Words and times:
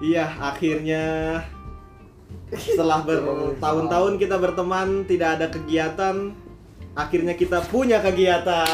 Iya, 0.00 0.26
akhirnya 0.42 1.04
setelah 2.50 3.06
bertahun-tahun 3.06 4.18
kita 4.18 4.36
berteman 4.36 5.06
tidak 5.06 5.38
ada 5.38 5.46
kegiatan, 5.48 6.34
akhirnya 6.98 7.38
kita 7.38 7.62
punya 7.70 8.02
kegiatan. 8.02 8.66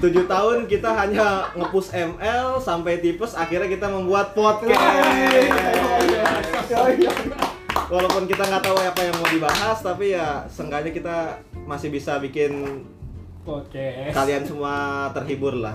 Tujuh 0.00 0.24
tahun 0.24 0.64
kita 0.64 0.90
hanya 0.96 1.52
ngepush 1.52 1.92
ML 1.92 2.56
sampai 2.64 3.04
tipes, 3.04 3.36
akhirnya 3.36 3.68
kita 3.68 3.92
membuat 3.92 4.32
podcast. 4.32 4.80
Walaupun 7.90 8.24
kita 8.24 8.46
nggak 8.46 8.62
tahu 8.62 8.76
apa 8.78 9.00
yang 9.02 9.16
mau 9.18 9.28
dibahas, 9.28 9.78
tapi 9.80 10.14
ya 10.14 10.46
seenggaknya 10.46 10.94
kita 10.94 11.16
masih 11.66 11.90
bisa 11.90 12.16
bikin 12.16 12.86
Podcast. 13.42 14.14
kalian 14.14 14.46
semua 14.46 14.74
terhibur 15.10 15.58
lah. 15.58 15.74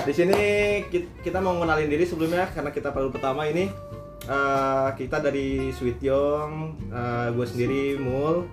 Di 0.00 0.14
sini 0.14 0.40
ki- 0.88 1.20
kita 1.20 1.36
mau 1.36 1.52
mengenalin 1.52 1.84
diri 1.86 2.02
sebelumnya 2.02 2.48
karena 2.48 2.72
kita 2.72 2.88
baru 2.88 3.12
pertama 3.12 3.44
ini 3.44 3.68
eh, 4.22 4.88
kita 4.96 5.20
dari 5.20 5.68
Sweet 5.70 6.00
Young, 6.00 6.80
gue 7.28 7.44
sendiri 7.44 8.00
Mul, 8.00 8.48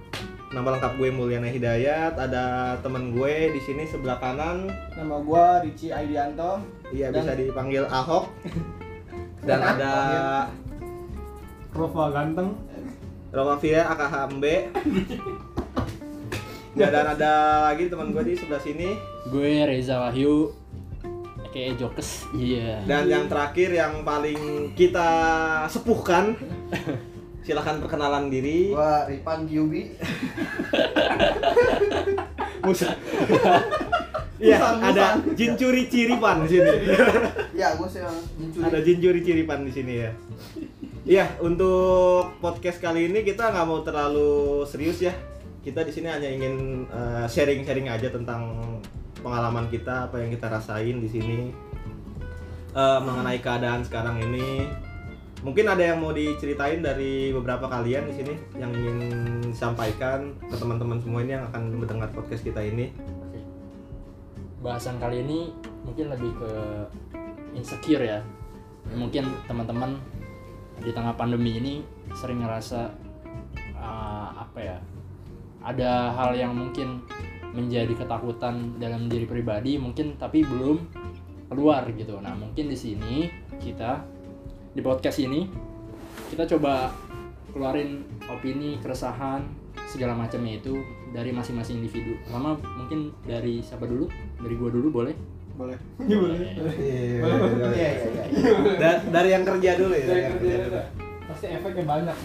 nama 0.49 0.75
lengkap 0.75 0.99
gue 0.99 1.09
Mulyana 1.09 1.47
Hidayat, 1.47 2.19
ada 2.19 2.45
temen 2.79 3.13
gue 3.13 3.33
di 3.49 3.61
sini 3.61 3.85
sebelah 3.85 4.19
kanan, 4.19 4.67
Nama 4.91 5.15
gua 5.21 5.63
Ricci 5.63 5.87
Aidianto. 5.89 6.59
iya 6.89 7.07
Dan- 7.07 7.23
bisa 7.23 7.31
dipanggil 7.37 7.85
Ahok, 7.85 8.27
dan 9.45 9.61
ada 9.71 9.93
Rova 11.73 12.09
ganteng. 12.11 12.49
Romafia 13.29 13.85
AKHMB, 13.93 14.45
ya, 16.73 16.87
dan 16.89 17.13
ada 17.13 17.31
lagi 17.69 17.85
teman 17.85 18.09
gue 18.09 18.25
di 18.25 18.33
sebelah 18.33 18.57
sini, 18.57 18.97
Gue 19.29 19.69
Reza 19.69 20.01
Wahyu 20.01 20.49
kayak 21.53 21.77
Jokes. 21.77 22.25
Iya. 22.33 22.81
dan 22.89 23.05
yang 23.05 23.29
terakhir 23.29 23.69
yang 23.69 24.01
paling 24.01 24.73
kita 24.73 25.09
sepuhkan, 25.69 26.33
silahkan 27.45 27.77
perkenalan 27.77 28.33
diri. 28.33 28.73
Gua 28.73 29.05
Ripan 29.05 29.45
Giubi. 29.45 29.93
Musa. 32.65 32.89
Iya, 34.39 34.55
ada 34.79 35.19
jin 35.35 35.59
curi 35.59 35.83
ciripan 35.91 36.47
di 36.47 36.55
sini. 36.55 36.95
Ya, 37.51 37.75
gua 37.75 37.91
sih 37.91 37.99
mencuri. 38.39 38.63
ada 38.71 38.79
jin 38.79 38.97
curi 39.03 39.19
ciripan 39.19 39.67
di 39.67 39.71
sini 39.75 39.93
ya. 39.99 40.15
Iya, 41.07 41.39
untuk 41.39 42.39
podcast 42.43 42.83
kali 42.83 43.07
ini 43.11 43.23
kita 43.23 43.51
nggak 43.51 43.67
mau 43.67 43.83
terlalu 43.83 44.63
serius 44.67 44.99
ya. 44.99 45.15
Kita 45.63 45.83
di 45.83 45.91
sini 45.91 46.07
hanya 46.11 46.27
ingin 46.27 46.87
eh, 46.87 47.25
sharing-sharing 47.27 47.87
aja 47.87 48.11
tentang 48.11 48.55
pengalaman 49.19 49.67
kita, 49.67 50.07
apa 50.07 50.19
yang 50.23 50.31
kita 50.31 50.47
rasain 50.47 50.99
di 51.03 51.09
sini 51.11 51.51
Eh, 52.69 52.99
mengenai 53.01 53.41
keadaan 53.41 53.81
sekarang 53.81 54.21
ini. 54.21 54.69
Mungkin 55.41 55.65
ada 55.65 55.81
yang 55.81 56.03
mau 56.03 56.13
diceritain 56.13 56.83
dari 56.83 57.33
beberapa 57.33 57.65
kalian 57.65 58.11
di 58.11 58.13
sini 58.13 58.33
yang 58.59 58.69
ingin 58.75 58.97
disampaikan 59.49 60.35
ke 60.45 60.53
teman-teman 60.53 60.99
semua 61.01 61.23
ini 61.25 61.33
yang 61.33 61.47
akan 61.49 61.79
mendengar 61.79 62.11
podcast 62.13 62.45
kita 62.45 62.61
ini. 62.61 62.93
Oke. 62.99 63.39
Bahasan 64.61 65.01
kali 65.01 65.25
ini 65.25 65.49
mungkin 65.81 66.13
lebih 66.13 66.29
ke 66.37 66.51
insecure 67.57 68.03
ya. 68.03 68.19
Mungkin 68.93 69.25
teman-teman 69.49 69.97
di 70.79 70.91
tengah 70.95 71.13
pandemi 71.15 71.59
ini 71.59 71.73
sering 72.15 72.43
ngerasa 72.43 72.91
uh, 73.75 74.29
apa 74.35 74.59
ya? 74.59 74.77
Ada 75.59 76.15
hal 76.15 76.31
yang 76.39 76.55
mungkin 76.55 77.03
menjadi 77.51 77.91
ketakutan 77.97 78.77
dalam 78.77 79.09
diri 79.09 79.25
pribadi 79.25 79.75
mungkin 79.75 80.15
tapi 80.15 80.45
belum 80.45 80.77
keluar 81.49 81.89
gitu. 81.91 82.21
Nah, 82.21 82.37
mungkin 82.37 82.69
di 82.69 82.77
sini 82.77 83.27
kita 83.57 84.05
di 84.71 84.81
podcast 84.85 85.17
ini 85.19 85.49
kita 86.29 86.45
coba 86.45 86.93
keluarin 87.49 88.05
opini, 88.29 88.77
keresahan, 88.77 89.41
segala 89.89 90.13
macamnya 90.13 90.61
itu 90.61 90.77
dari 91.09 91.33
masing-masing 91.33 91.81
individu. 91.81 92.13
Pertama 92.21 92.53
mungkin 92.77 93.09
dari 93.25 93.65
siapa 93.65 93.89
dulu? 93.89 94.05
Dari 94.37 94.53
gua 94.53 94.69
dulu 94.69 94.87
boleh? 95.01 95.38
Boleh. 95.59 95.75
Boleh. 95.99 96.39
Iya, 96.39 96.71
Iya, 96.79 96.99
iya, 97.67 97.89
iya. 98.31 98.51
Da- 98.79 99.03
dari 99.11 99.29
yang 99.29 99.43
kerja 99.43 99.71
dulu 99.75 99.91
ya. 99.91 100.05
Dari, 100.07 100.21
yang 100.23 100.35
kerja 100.39 100.55
dulu. 100.63 100.79
Pasti 101.27 101.45
efeknya 101.51 101.83
banyak. 101.83 102.17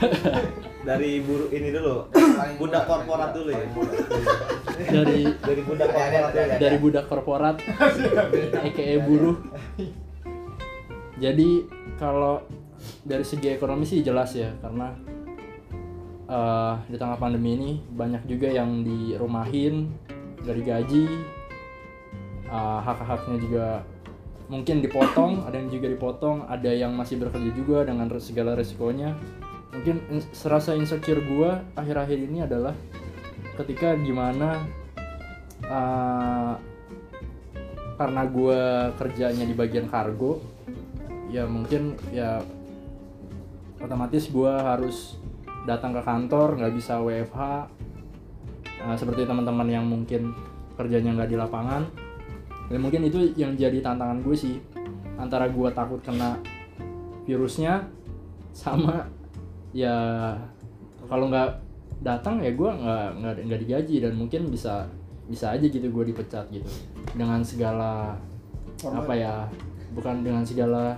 dari 0.88 1.10
buru 1.20 1.46
ini 1.52 1.68
dulu. 1.68 2.08
Budak 2.56 2.84
korporat 2.88 3.30
dulu 3.36 3.50
ya. 3.52 3.60
Dari 4.80 5.20
Dari 5.28 5.62
budak 5.62 5.88
ada, 5.88 6.00
korporat 6.00 6.32
ada. 6.32 6.54
dari 6.56 6.76
budak 6.80 7.04
korporat, 7.06 7.56
aka 8.64 8.84
buruh. 9.04 9.36
Jadi 11.20 11.50
kalau 12.00 12.40
dari 13.04 13.20
segi 13.20 13.52
ekonomi 13.52 13.84
sih 13.84 14.00
jelas 14.00 14.32
ya 14.32 14.48
karena 14.64 14.96
eh, 16.24 16.74
di 16.88 16.96
tengah 16.96 17.20
pandemi 17.20 17.60
ini 17.60 17.70
banyak 17.84 18.24
juga 18.24 18.48
yang 18.48 18.80
dirumahin 18.80 19.92
dari 20.40 20.64
gaji, 20.64 21.04
eh, 22.50 22.78
hak-haknya 22.82 23.36
juga 23.38 23.66
mungkin 24.50 24.82
dipotong, 24.82 25.46
ada 25.46 25.56
yang 25.62 25.70
juga 25.70 25.86
dipotong, 25.86 26.36
ada 26.50 26.70
yang 26.74 26.90
masih 26.98 27.22
bekerja 27.22 27.50
juga 27.54 27.86
dengan 27.86 28.10
segala 28.18 28.58
resikonya. 28.58 29.14
Mungkin 29.70 29.96
in- 30.10 30.30
serasa 30.34 30.74
insecure 30.74 31.22
gua 31.22 31.62
akhir-akhir 31.78 32.18
ini 32.18 32.42
adalah 32.42 32.74
ketika 33.54 33.94
gimana 33.94 34.66
eh, 35.62 36.52
karena 38.00 38.22
gue 38.24 38.60
kerjanya 38.96 39.44
di 39.44 39.52
bagian 39.52 39.84
kargo 39.84 40.40
ya 41.28 41.44
mungkin 41.44 42.00
ya 42.16 42.40
otomatis 43.76 44.32
gue 44.32 44.48
harus 44.48 45.20
datang 45.68 45.92
ke 45.92 46.00
kantor 46.00 46.56
nggak 46.56 46.74
bisa 46.80 46.96
WFH 46.96 47.68
Nah, 48.80 48.96
seperti 48.96 49.28
teman-teman 49.28 49.68
yang 49.68 49.84
mungkin 49.84 50.32
kerjanya 50.80 51.12
nggak 51.12 51.30
di 51.30 51.36
lapangan 51.36 51.84
dan 52.70 52.78
mungkin 52.78 53.02
itu 53.02 53.34
yang 53.34 53.58
jadi 53.58 53.82
tantangan 53.82 54.22
gue 54.22 54.36
sih 54.38 54.62
antara 55.18 55.50
gue 55.50 55.68
takut 55.74 55.98
kena 56.06 56.38
virusnya 57.26 57.82
sama 58.54 59.10
ya 59.74 60.32
kalau 61.10 61.26
nggak 61.26 61.58
datang 62.00 62.38
ya 62.40 62.54
gue 62.54 62.70
nggak 62.70 63.08
nggak 63.20 63.34
nggak 63.50 63.60
digaji 63.66 63.96
dan 64.00 64.14
mungkin 64.14 64.48
bisa 64.48 64.86
bisa 65.26 65.54
aja 65.54 65.66
gitu 65.66 65.82
gue 65.82 66.04
dipecat 66.14 66.46
gitu. 66.50 66.66
Dengan 67.14 67.42
segala 67.42 68.14
apa 68.86 69.12
ya 69.12 69.50
bukan 69.92 70.22
dengan 70.22 70.46
segala 70.46 70.94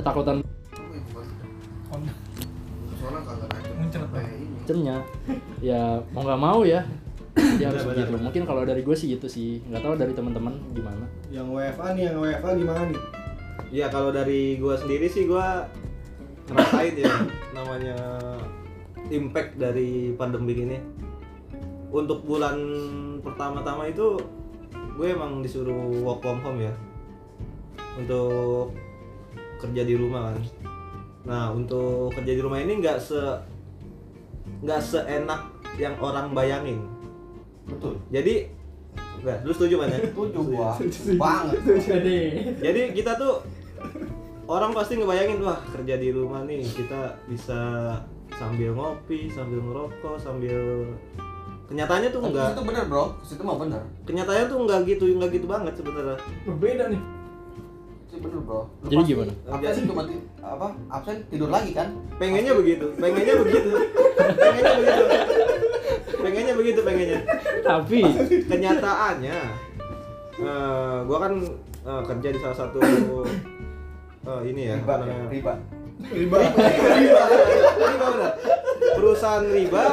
ketakutan. 0.00 0.40
Macemnya 4.60 4.96
ya 5.62 6.00
mau 6.10 6.24
nggak 6.26 6.40
mau 6.42 6.60
ya 6.66 6.82
dia 7.36 7.68
harus 7.68 7.84
Benar, 7.84 7.92
begitu 7.92 8.12
benar. 8.16 8.24
mungkin 8.24 8.42
kalau 8.48 8.62
dari 8.64 8.80
gue 8.80 8.96
sih 8.96 9.08
gitu 9.12 9.28
sih 9.28 9.60
nggak 9.68 9.82
tahu 9.84 9.94
dari 10.00 10.12
teman-teman 10.16 10.54
gimana 10.72 11.04
Yang 11.28 11.48
WFA 11.52 11.86
nih, 11.92 12.02
yang 12.08 12.16
WFA 12.22 12.50
gimana 12.56 12.82
nih? 12.88 13.00
Iya, 13.66 13.86
kalau 13.90 14.14
dari 14.14 14.56
gua 14.62 14.78
sendiri 14.78 15.10
sih 15.10 15.26
gua 15.26 15.66
ngerasain 16.46 16.94
ya 16.94 17.10
namanya 17.50 17.98
impact 19.10 19.58
dari 19.58 20.14
pandemi 20.14 20.54
ini. 20.54 20.78
Untuk 21.90 22.22
bulan 22.22 22.56
pertama-tama 23.22 23.90
itu 23.90 24.18
gue 24.96 25.06
emang 25.12 25.42
disuruh 25.42 25.74
work 26.02 26.22
from 26.22 26.38
home 26.42 26.62
ya. 26.62 26.74
Untuk 27.98 28.70
kerja 29.58 29.82
di 29.82 29.94
rumah 29.98 30.30
kan. 30.30 30.38
Nah, 31.26 31.44
untuk 31.50 32.14
kerja 32.14 32.32
di 32.38 32.42
rumah 32.42 32.62
ini 32.62 32.78
nggak 32.78 32.98
se 33.02 33.18
nggak 34.62 34.80
seenak 34.82 35.42
yang 35.76 35.98
orang 35.98 36.30
bayangin. 36.30 36.80
Betul. 37.66 37.94
Jadi 38.10 38.34
Enggak, 39.16 39.42
lu 39.42 39.52
setuju 39.52 39.74
mana? 39.82 39.96
Setuju 40.06 40.38
gua. 40.54 40.70
Banget. 41.18 41.58
Jadi 41.82 42.18
Jadi 42.62 42.80
kita 42.94 43.18
tuh 43.18 43.42
orang 44.46 44.70
pasti 44.70 45.02
ngebayangin 45.02 45.42
wah 45.42 45.58
kerja 45.74 45.94
di 45.98 46.08
rumah 46.14 46.46
nih 46.46 46.62
kita 46.62 47.18
bisa 47.26 47.60
sambil 48.38 48.70
ngopi, 48.76 49.26
sambil 49.32 49.58
ngerokok, 49.58 50.16
sambil 50.22 50.86
kenyataannya 51.66 52.10
tuh 52.14 52.22
enggak. 52.22 52.54
Itu 52.54 52.62
bener, 52.62 52.84
Bro. 52.86 53.04
Situ 53.26 53.42
mah 53.42 53.56
bener. 53.58 53.82
Kenyataannya 54.06 54.46
tuh 54.46 54.58
enggak 54.62 54.80
gitu, 54.86 55.04
enggak 55.10 55.30
gitu 55.34 55.46
banget 55.50 55.72
sebenarnya. 55.74 56.18
berbeda 56.46 56.84
nih. 56.94 57.02
Itu 58.06 58.16
bener, 58.22 58.40
Bro. 58.46 58.60
Lu 58.62 58.88
Jadi 58.94 59.02
gimana? 59.10 59.32
Absen 59.50 59.84
cuma 59.90 60.02
apa? 60.38 60.68
Absen 60.92 61.16
tidur 61.26 61.50
lagi 61.50 61.74
kan? 61.74 61.90
Pengennya 62.22 62.54
begitu, 62.54 62.86
pengennya 62.94 63.34
begitu. 63.42 63.70
Pengennya 64.38 64.72
begitu. 64.78 65.04
Pengennya 66.06 66.54
begitu, 66.54 66.80
pengennya. 66.82 67.20
tapi 67.62 68.00
Kenyataannya 68.46 69.38
eh 70.36 70.98
gua 71.08 71.18
kan 71.18 71.32
eh, 71.82 72.02
kerja 72.04 72.28
di 72.28 72.38
salah 72.38 72.56
satu 72.56 72.78
eh, 72.78 74.40
ini 74.46 74.68
ya, 74.68 74.76
Riba, 74.76 74.94
ya, 74.94 74.98
namanya? 75.00 75.26
riba. 75.32 75.52
Riba. 76.12 76.38
riba 76.92 77.22
riba 77.80 78.06
benar 78.12 78.32
perusahaan 79.00 79.48
riba 79.48 79.84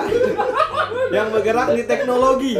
yang 1.15 1.31
bergerak 1.31 1.71
di 1.71 1.83
teknologi 1.88 2.60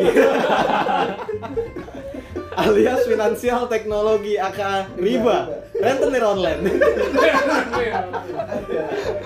alias 2.56 3.04
finansial 3.04 3.68
teknologi 3.68 4.40
aka 4.40 4.88
riba 4.96 5.52
rentenir 5.76 6.24
online 6.24 6.62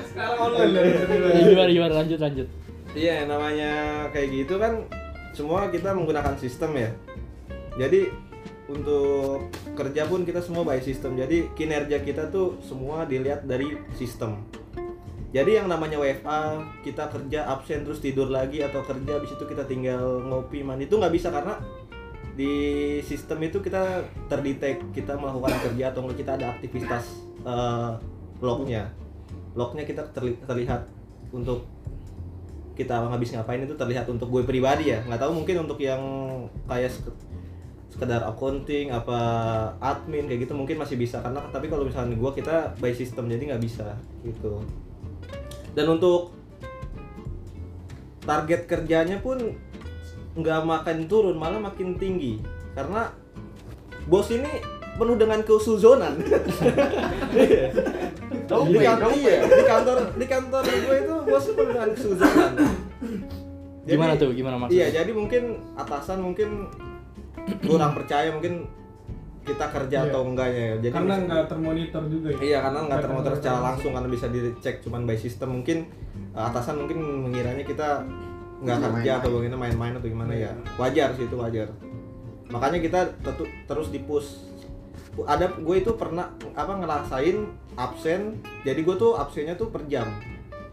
Sekarang 0.09 0.39
online 0.41 0.71
gimana 1.45 1.69
gimana 1.69 1.93
lanjut 2.01 2.17
lanjut. 2.17 2.47
Iya 2.97 3.29
namanya 3.29 3.71
kayak 4.09 4.29
gitu 4.33 4.57
kan 4.57 4.81
semua 5.37 5.69
kita 5.69 5.93
menggunakan 5.93 6.33
sistem 6.41 6.73
ya. 6.73 6.89
Jadi 7.77 8.09
untuk 8.67 9.53
kerja 9.77 10.09
pun 10.09 10.25
kita 10.25 10.41
semua 10.43 10.65
by 10.67 10.81
sistem 10.81 11.15
jadi 11.15 11.47
kinerja 11.55 12.03
kita 12.03 12.33
tuh 12.33 12.57
semua 12.65 13.05
dilihat 13.05 13.45
dari 13.45 13.77
sistem. 13.93 14.41
Jadi 15.29 15.61
yang 15.61 15.69
namanya 15.69 16.01
WFA 16.01 16.65
kita 16.81 17.13
kerja 17.13 17.45
absen 17.45 17.85
terus 17.85 18.01
tidur 18.01 18.33
lagi 18.33 18.65
atau 18.65 18.81
kerja 18.81 19.21
habis 19.21 19.29
itu 19.29 19.45
kita 19.45 19.69
tinggal 19.69 20.25
ngopi 20.25 20.65
mandi 20.65 20.89
itu 20.89 20.97
nggak 20.97 21.13
bisa 21.13 21.29
karena 21.29 21.61
di 22.33 22.53
sistem 23.05 23.45
itu 23.45 23.61
kita 23.61 24.07
terdetek 24.31 24.81
kita 24.93 25.13
melakukan 25.19 25.57
kerja 25.69 25.93
atau 25.93 26.05
kita 26.09 26.37
ada 26.37 26.53
aktivitas 26.53 27.27
eh, 27.43 27.91
lognya 28.39 28.93
lognya 29.57 29.83
kita 29.83 30.05
terli- 30.13 30.37
terlihat 30.45 30.85
untuk 31.33 31.65
kita 32.77 33.09
habis 33.09 33.33
ngapain 33.33 33.65
itu 33.65 33.73
terlihat 33.73 34.05
untuk 34.05 34.29
gue 34.29 34.45
pribadi 34.45 34.93
ya. 34.93 35.01
Nggak 35.01 35.25
tahu 35.25 35.41
mungkin 35.41 35.65
untuk 35.65 35.81
yang 35.81 36.01
kayak 36.69 36.93
sek- 36.93 37.17
sekedar 37.89 38.21
accounting 38.29 38.93
apa 38.93 39.17
admin 39.81 40.29
kayak 40.29 40.45
gitu 40.45 40.53
mungkin 40.53 40.77
masih 40.77 41.01
bisa. 41.01 41.17
Karena 41.25 41.41
tapi 41.49 41.65
kalau 41.67 41.83
misalnya 41.83 42.13
gue 42.13 42.31
kita 42.37 42.77
by 42.77 42.93
system 42.93 43.25
jadi 43.25 43.57
nggak 43.57 43.63
bisa 43.65 43.97
gitu. 44.21 44.61
Dan 45.73 45.97
untuk 45.97 46.37
target 48.21 48.69
kerjanya 48.69 49.17
pun 49.17 49.41
nggak 50.37 50.61
makin 50.61 51.09
turun 51.09 51.33
malah 51.33 51.57
makin 51.57 51.97
tinggi. 51.97 52.37
Karena 52.77 53.09
bos 54.05 54.29
ini 54.29 54.77
penuh 54.97 55.13
dengan 55.13 55.39
keusuzonan 55.45 56.17
Iya. 58.47 58.63
di, 58.65 58.79
kantor, 58.79 59.11
di 59.43 59.63
kantor 59.63 59.97
di 60.13 60.25
kantor 60.25 60.61
gue 60.63 60.95
itu 60.97 61.15
bos 61.23 61.45
dengan 61.49 61.87
keusuzonan 61.91 62.53
Gimana 63.83 64.13
Jadi- 64.13 64.21
tuh? 64.21 64.29
Gimana 64.33 64.55
maksudnya? 64.57 64.83
Iya, 64.83 64.87
jadi 64.97 65.11
mungkin 65.11 65.43
atasan 65.73 66.19
mungkin 66.19 66.67
kurang 67.63 67.95
percaya 67.95 68.27
mungkin 68.29 68.67
kita 69.43 69.63
kerja 69.63 69.97
Iya. 69.97 70.11
atau 70.11 70.27
enggaknya 70.27 70.59
ya. 70.61 70.75
Jadi 70.83 70.91
Karena 70.91 71.13
nggak 71.17 71.45
termonitor 71.47 72.03
juga 72.05 72.27
ya. 72.35 72.39
Iya, 72.41 72.57
karena 72.61 72.79
nggak 72.83 72.99
termotor 72.99 73.31
secara 73.33 73.51
langsung. 73.53 73.63
langsung 73.63 73.91
karena 73.95 74.09
bisa 74.11 74.25
dicek 74.27 74.75
cuman 74.83 75.01
by 75.03 75.15
system. 75.15 75.49
Mungkin 75.53 75.77
uh, 76.35 76.51
atasan 76.51 76.75
mungkin 76.77 76.99
mengiranya 76.99 77.63
kita 77.63 78.03
nggak 78.59 78.75
kerja 78.75 78.91
main-main. 78.91 79.19
atau 79.23 79.29
bagaimana 79.31 79.57
main-main 79.57 79.93
atau 79.95 80.07
gimana 80.09 80.33
ya. 80.35 80.51
Wajar 80.75 81.15
sih 81.15 81.23
itu 81.23 81.35
wajar. 81.39 81.71
Makanya 82.47 82.79
kita 82.83 82.99
tetu- 83.23 83.51
terus 83.63 83.87
di 83.87 84.03
push. 84.03 84.27
Ada 85.25 85.57
gue 85.57 85.75
itu 85.81 85.91
pernah 85.97 86.33
apa 86.53 86.73
ngerasain 86.77 87.37
absen. 87.73 88.41
Jadi 88.61 88.79
gue 88.85 88.95
tuh 88.97 89.17
absennya 89.17 89.57
tuh 89.57 89.73
per 89.73 89.85
jam. 89.89 90.07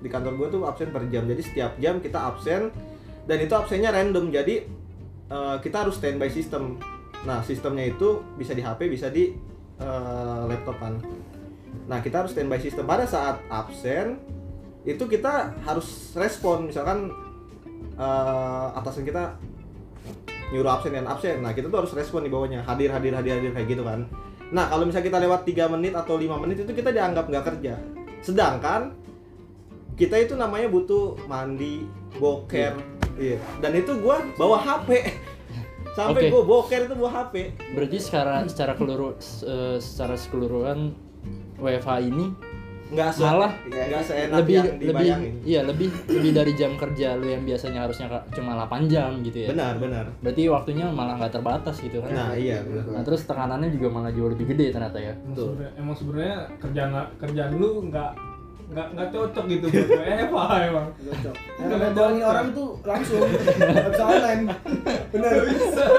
Di 0.01 0.09
kantor 0.13 0.37
gue 0.37 0.49
tuh 0.59 0.63
absen 0.69 0.93
per 0.93 1.09
jam. 1.09 1.25
Jadi 1.25 1.43
setiap 1.43 1.77
jam 1.81 2.01
kita 2.01 2.21
absen 2.21 2.69
dan 3.25 3.39
itu 3.41 3.55
absennya 3.57 3.91
random. 3.93 4.29
Jadi 4.29 4.65
uh, 5.33 5.57
kita 5.61 5.87
harus 5.87 5.97
standby 5.97 6.29
sistem. 6.29 6.77
Nah, 7.25 7.41
sistemnya 7.41 7.89
itu 7.89 8.21
bisa 8.37 8.53
di 8.53 8.61
HP, 8.61 8.93
bisa 8.93 9.09
di 9.09 9.33
uh, 9.81 10.45
laptop 10.45 10.77
kan. 10.77 11.01
Nah, 11.89 12.05
kita 12.05 12.25
harus 12.25 12.37
standby 12.37 12.61
sistem. 12.61 12.85
Pada 12.85 13.09
saat 13.09 13.41
absen, 13.49 14.21
itu 14.85 15.05
kita 15.09 15.57
harus 15.65 16.13
respon. 16.13 16.69
Misalkan 16.69 17.09
uh, 17.97 18.77
atasan 18.77 19.09
kita 19.09 19.41
nyuruh 20.53 20.77
absen 20.77 20.93
dan 20.93 21.07
absen. 21.09 21.41
Nah, 21.41 21.57
kita 21.57 21.73
tuh 21.73 21.85
harus 21.85 21.93
respon 21.97 22.27
di 22.27 22.31
bawahnya. 22.33 22.67
Hadir, 22.67 22.93
hadir, 22.93 23.15
hadir, 23.17 23.41
hadir 23.41 23.53
kayak 23.55 23.69
gitu 23.71 23.83
kan. 23.87 24.05
Nah, 24.53 24.69
kalau 24.69 24.85
misalnya 24.85 25.07
kita 25.09 25.19
lewat 25.25 25.41
3 25.49 25.73
menit 25.73 25.93
atau 25.97 26.15
5 26.21 26.43
menit 26.43 26.57
itu 26.63 26.73
kita 26.75 26.91
dianggap 26.93 27.25
nggak 27.31 27.45
kerja. 27.55 27.75
Sedangkan 28.21 28.93
kita 29.95 30.21
itu 30.21 30.35
namanya 30.35 30.69
butuh 30.69 31.15
mandi, 31.31 31.87
boker, 32.19 32.75
iya. 33.17 33.39
Dan 33.63 33.79
itu 33.79 33.95
gua 34.03 34.21
bawa 34.35 34.59
HP. 34.61 34.91
Sampai 35.99 36.27
Oke. 36.27 36.31
gua 36.35 36.43
boker 36.43 36.81
itu 36.91 36.95
bawa 36.99 37.11
HP. 37.23 37.35
Berarti 37.79 37.99
secara 38.03 38.43
secara 38.51 38.75
keluru 38.75 39.15
eh, 39.47 39.79
secara 39.79 40.19
keseluruhan 40.19 40.93
WFH 41.63 41.91
ini 42.03 42.27
nggak 42.87 43.09
se 43.09 43.21
Malah 43.21 43.53
nggak 43.65 44.03
seenak 44.03 44.37
lebih 44.39 44.55
yang 44.55 44.67
lebih 44.69 44.85
dibayangin 44.85 45.33
iya 45.43 45.61
lebih 45.63 45.89
lebih 46.07 46.31
dari 46.33 46.53
jam 46.53 46.73
kerja 46.75 47.09
lu 47.15 47.27
yang 47.27 47.43
biasanya 47.43 47.81
harusnya 47.81 48.07
cuma 48.31 48.53
8 48.61 48.87
jam 48.87 49.11
gitu 49.21 49.39
ya. 49.41 49.49
benar 49.51 49.75
benar 49.79 50.05
Berarti 50.21 50.43
waktunya 50.47 50.87
malah 50.87 51.17
nggak 51.17 51.33
terbatas 51.33 51.77
gitu 51.79 51.99
kan. 51.99 52.11
nah 52.11 52.31
iya 52.33 52.61
benar 52.61 52.85
Nah, 52.91 53.03
terus 53.03 53.25
tekanannya 53.25 53.69
juga 53.71 53.89
malah 53.91 54.11
jauh 54.11 54.29
lebih 54.29 54.47
gede 54.47 54.69
ternyata 54.71 54.97
ya. 54.97 55.17
Emang 55.17 55.33
Betul. 55.33 55.47
sebenarnya- 55.51 55.73
Emang 55.77 55.95
sebenarnya 55.95 56.37
kerjaan 56.59 56.91
kerjaan 57.17 57.53
lu 57.55 57.71
nggak 57.89 58.11
nggak 58.65 58.87
nggak 58.91 59.09
cocok 59.11 59.45
gitu 59.47 59.67
buat 59.67 59.89
WFH 59.95 60.37
emang. 60.65 60.87
Cocok. 60.95 61.35
Karena 61.59 61.89
bohongin 61.91 62.25
orang 62.25 62.47
tuh 62.51 62.69
langsung 62.83 63.21
nggak 63.61 63.91
bisa 63.91 64.05
online. 64.07 64.43
Bener. 65.11 65.33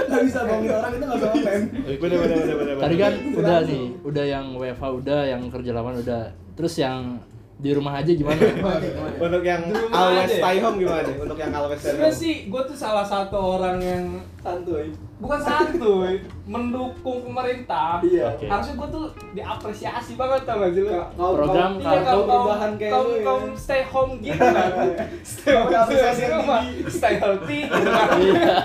Nggak 0.06 0.22
bisa 0.24 0.40
bohongin 0.44 0.72
orang 0.72 0.92
itu 0.92 1.04
nggak 1.04 1.18
bisa 1.18 1.30
online. 1.32 1.64
benar 1.96 2.18
benar 2.20 2.38
benar 2.38 2.56
benar 2.56 2.76
Tadi 2.80 2.96
kan 2.96 3.14
udah 3.36 3.58
nih, 3.64 3.86
udah 4.02 4.26
yang 4.28 4.46
WFH 4.56 4.84
udah, 4.96 5.20
yang 5.26 5.42
kerja 5.48 5.72
lapangan 5.72 6.00
udah. 6.00 6.24
Terus 6.56 6.76
yang 6.78 7.20
di 7.56 7.72
rumah 7.72 7.96
aja 7.96 8.12
gimana? 8.12 8.36
untuk 9.26 9.40
yang 9.42 9.64
always 9.88 10.28
ya? 10.28 10.38
stay 10.38 10.60
home 10.60 10.76
gimana 10.76 11.02
nih 11.02 11.16
untuk 11.18 11.38
yang 11.38 11.52
always 11.52 11.80
stay 11.80 11.88
Sebenarnya 11.90 12.12
home 12.12 12.20
sih 12.20 12.36
gue 12.46 12.62
tuh 12.68 12.76
salah 12.76 13.06
satu 13.06 13.38
orang 13.56 13.78
yang 13.80 14.04
Santuy. 14.38 14.92
bukan 15.16 15.40
santuy, 15.40 16.20
mendukung 16.46 17.24
pemerintah. 17.24 18.04
Iya. 18.04 18.30
Oke. 18.30 18.46
Harusnya 18.46 18.76
gue 18.76 18.90
tuh 18.92 19.06
diapresiasi 19.32 20.12
banget 20.14 20.44
tau 20.44 20.60
gak 20.60 20.72
sih 20.72 20.84
lu? 20.84 20.92
Program 21.16 21.72
Iya, 21.74 21.88
kartu 21.88 22.04
kaum 22.06 22.28
perubahan 22.28 22.72
kayak 22.76 22.92
kaum 22.92 23.08
ya. 23.10 23.24
kaum 23.24 23.44
stay 23.56 23.82
home 23.82 24.14
gitu 24.20 24.36
kan. 24.38 24.72
stay 25.26 25.54
home 25.56 25.72
stay 25.88 26.12
di 26.14 26.26
rumah, 26.30 26.60
tinggi. 26.62 26.92
stay 26.92 27.14
healthy 27.16 27.60
gitu 27.64 27.90
kan. 27.96 28.08
Iya. 28.20 28.56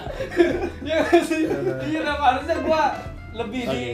Iya 0.80 0.98
sih? 1.22 1.42
Iya 1.86 1.98
dong, 2.02 2.20
harusnya 2.20 2.56
gua 2.60 2.82
lebih 3.32 3.62
di 3.64 3.84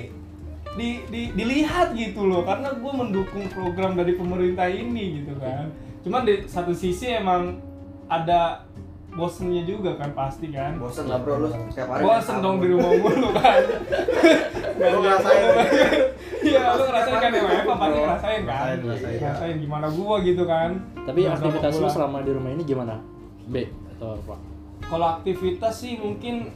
di, 0.77 1.03
di 1.09 1.23
dilihat 1.33 1.97
gitu 1.97 2.29
loh 2.29 2.45
karena 2.45 2.77
gua 2.77 2.93
mendukung 3.05 3.49
program 3.51 3.97
dari 3.97 4.15
pemerintah 4.15 4.69
ini 4.69 5.25
gitu 5.25 5.35
kan. 5.41 5.73
Cuman 6.05 6.23
di 6.23 6.45
satu 6.47 6.71
sisi 6.77 7.11
emang 7.11 7.59
ada 8.07 8.63
bosennya 9.17 9.65
juga 9.65 9.97
kan 9.97 10.13
pasti 10.13 10.53
kan. 10.53 10.77
Bosen 10.77 11.09
lah 11.09 11.19
bro 11.25 11.43
lu 11.43 11.49
setiap 11.73 11.89
hari. 11.97 12.03
Bosen 12.05 12.37
dong 12.45 12.57
di 12.61 12.67
rumah 12.71 12.93
mulu 12.95 13.29
kan. 13.35 13.63
Lu 14.77 15.01
ngerasain 15.01 15.45
Iya, 16.45 16.77
lu 16.77 16.85
ngerasain 16.85 17.17
kan 17.17 17.31
ya, 17.33 17.41
apa 17.65 17.75
pasti 17.81 17.97
ngerasain 17.97 18.41
kan. 18.45 18.77
Ngerasain, 18.85 19.57
gimana 19.57 19.89
gua 19.89 20.21
gitu 20.21 20.45
kan. 20.45 20.85
Tapi 21.09 21.25
aktivitas 21.25 21.81
lu 21.81 21.89
selama 21.89 22.21
di 22.21 22.31
rumah 22.37 22.53
ini 22.53 22.61
gimana? 22.61 23.01
B 23.49 23.73
atau 23.97 24.21
apa? 24.21 24.37
kalau 24.87 25.07
aktivitas 25.19 25.75
sih 25.83 25.99
mungkin 25.99 26.53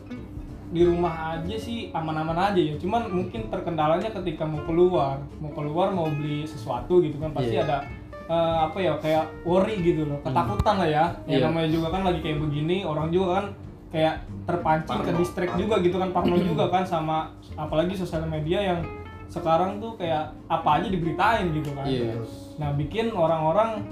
di 0.70 0.82
rumah 0.82 1.12
aja 1.34 1.56
sih 1.56 1.90
aman-aman 1.90 2.38
aja 2.48 2.60
ya 2.60 2.74
cuman 2.76 3.10
mungkin 3.10 3.46
terkendalanya 3.46 4.06
ketika 4.12 4.42
mau 4.42 4.62
keluar 4.62 5.18
mau 5.38 5.50
keluar 5.50 5.90
mau 5.90 6.06
beli 6.08 6.42
sesuatu 6.44 6.98
gitu 6.98 7.18
kan 7.18 7.30
pasti 7.30 7.54
Iya. 7.54 7.66
ada 7.66 7.78
eh, 8.24 8.56
apa 8.62 8.78
ya 8.78 8.94
kayak 8.96 9.24
worry 9.42 9.80
gitu 9.80 10.06
loh 10.06 10.18
ketakutan 10.20 10.74
lah 10.76 10.86
ya 10.86 11.04
ya 11.24 11.36
Iya. 11.36 11.44
namanya 11.44 11.68
juga 11.68 11.88
kan 11.90 12.02
lagi 12.02 12.20
kayak 12.20 12.38
begini 12.38 12.82
orang 12.82 13.10
juga 13.10 13.28
kan 13.34 13.46
kayak 13.90 14.14
terpancing 14.46 15.02
ke 15.02 15.12
distract 15.16 15.54
juga 15.56 15.74
gitu 15.78 15.96
kan 15.96 16.10
parno 16.10 16.38
juga 16.46 16.70
kan 16.70 16.86
sama 16.86 17.34
apalagi 17.52 17.92
sosial 17.92 18.22
media 18.24 18.62
yang 18.64 18.80
sekarang 19.26 19.78
tuh 19.78 19.94
kayak 19.94 20.30
apa 20.46 20.78
aja 20.78 20.86
diberitain 20.86 21.50
gitu 21.50 21.70
kan 21.72 21.82
Iya. 21.82 22.14
nah 22.56 22.70
bikin 22.72 23.10
orang-orang 23.10 23.82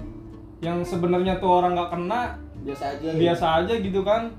yang 0.60 0.82
sebenarnya 0.82 1.38
tuh 1.38 1.50
orang 1.52 1.74
nggak 1.74 1.90
kena 1.90 2.22
Biasa 2.58 2.84
aja. 2.92 3.08
biasa 3.14 3.46
aja 3.56 3.74
gitu 3.76 4.02
kan 4.02 4.30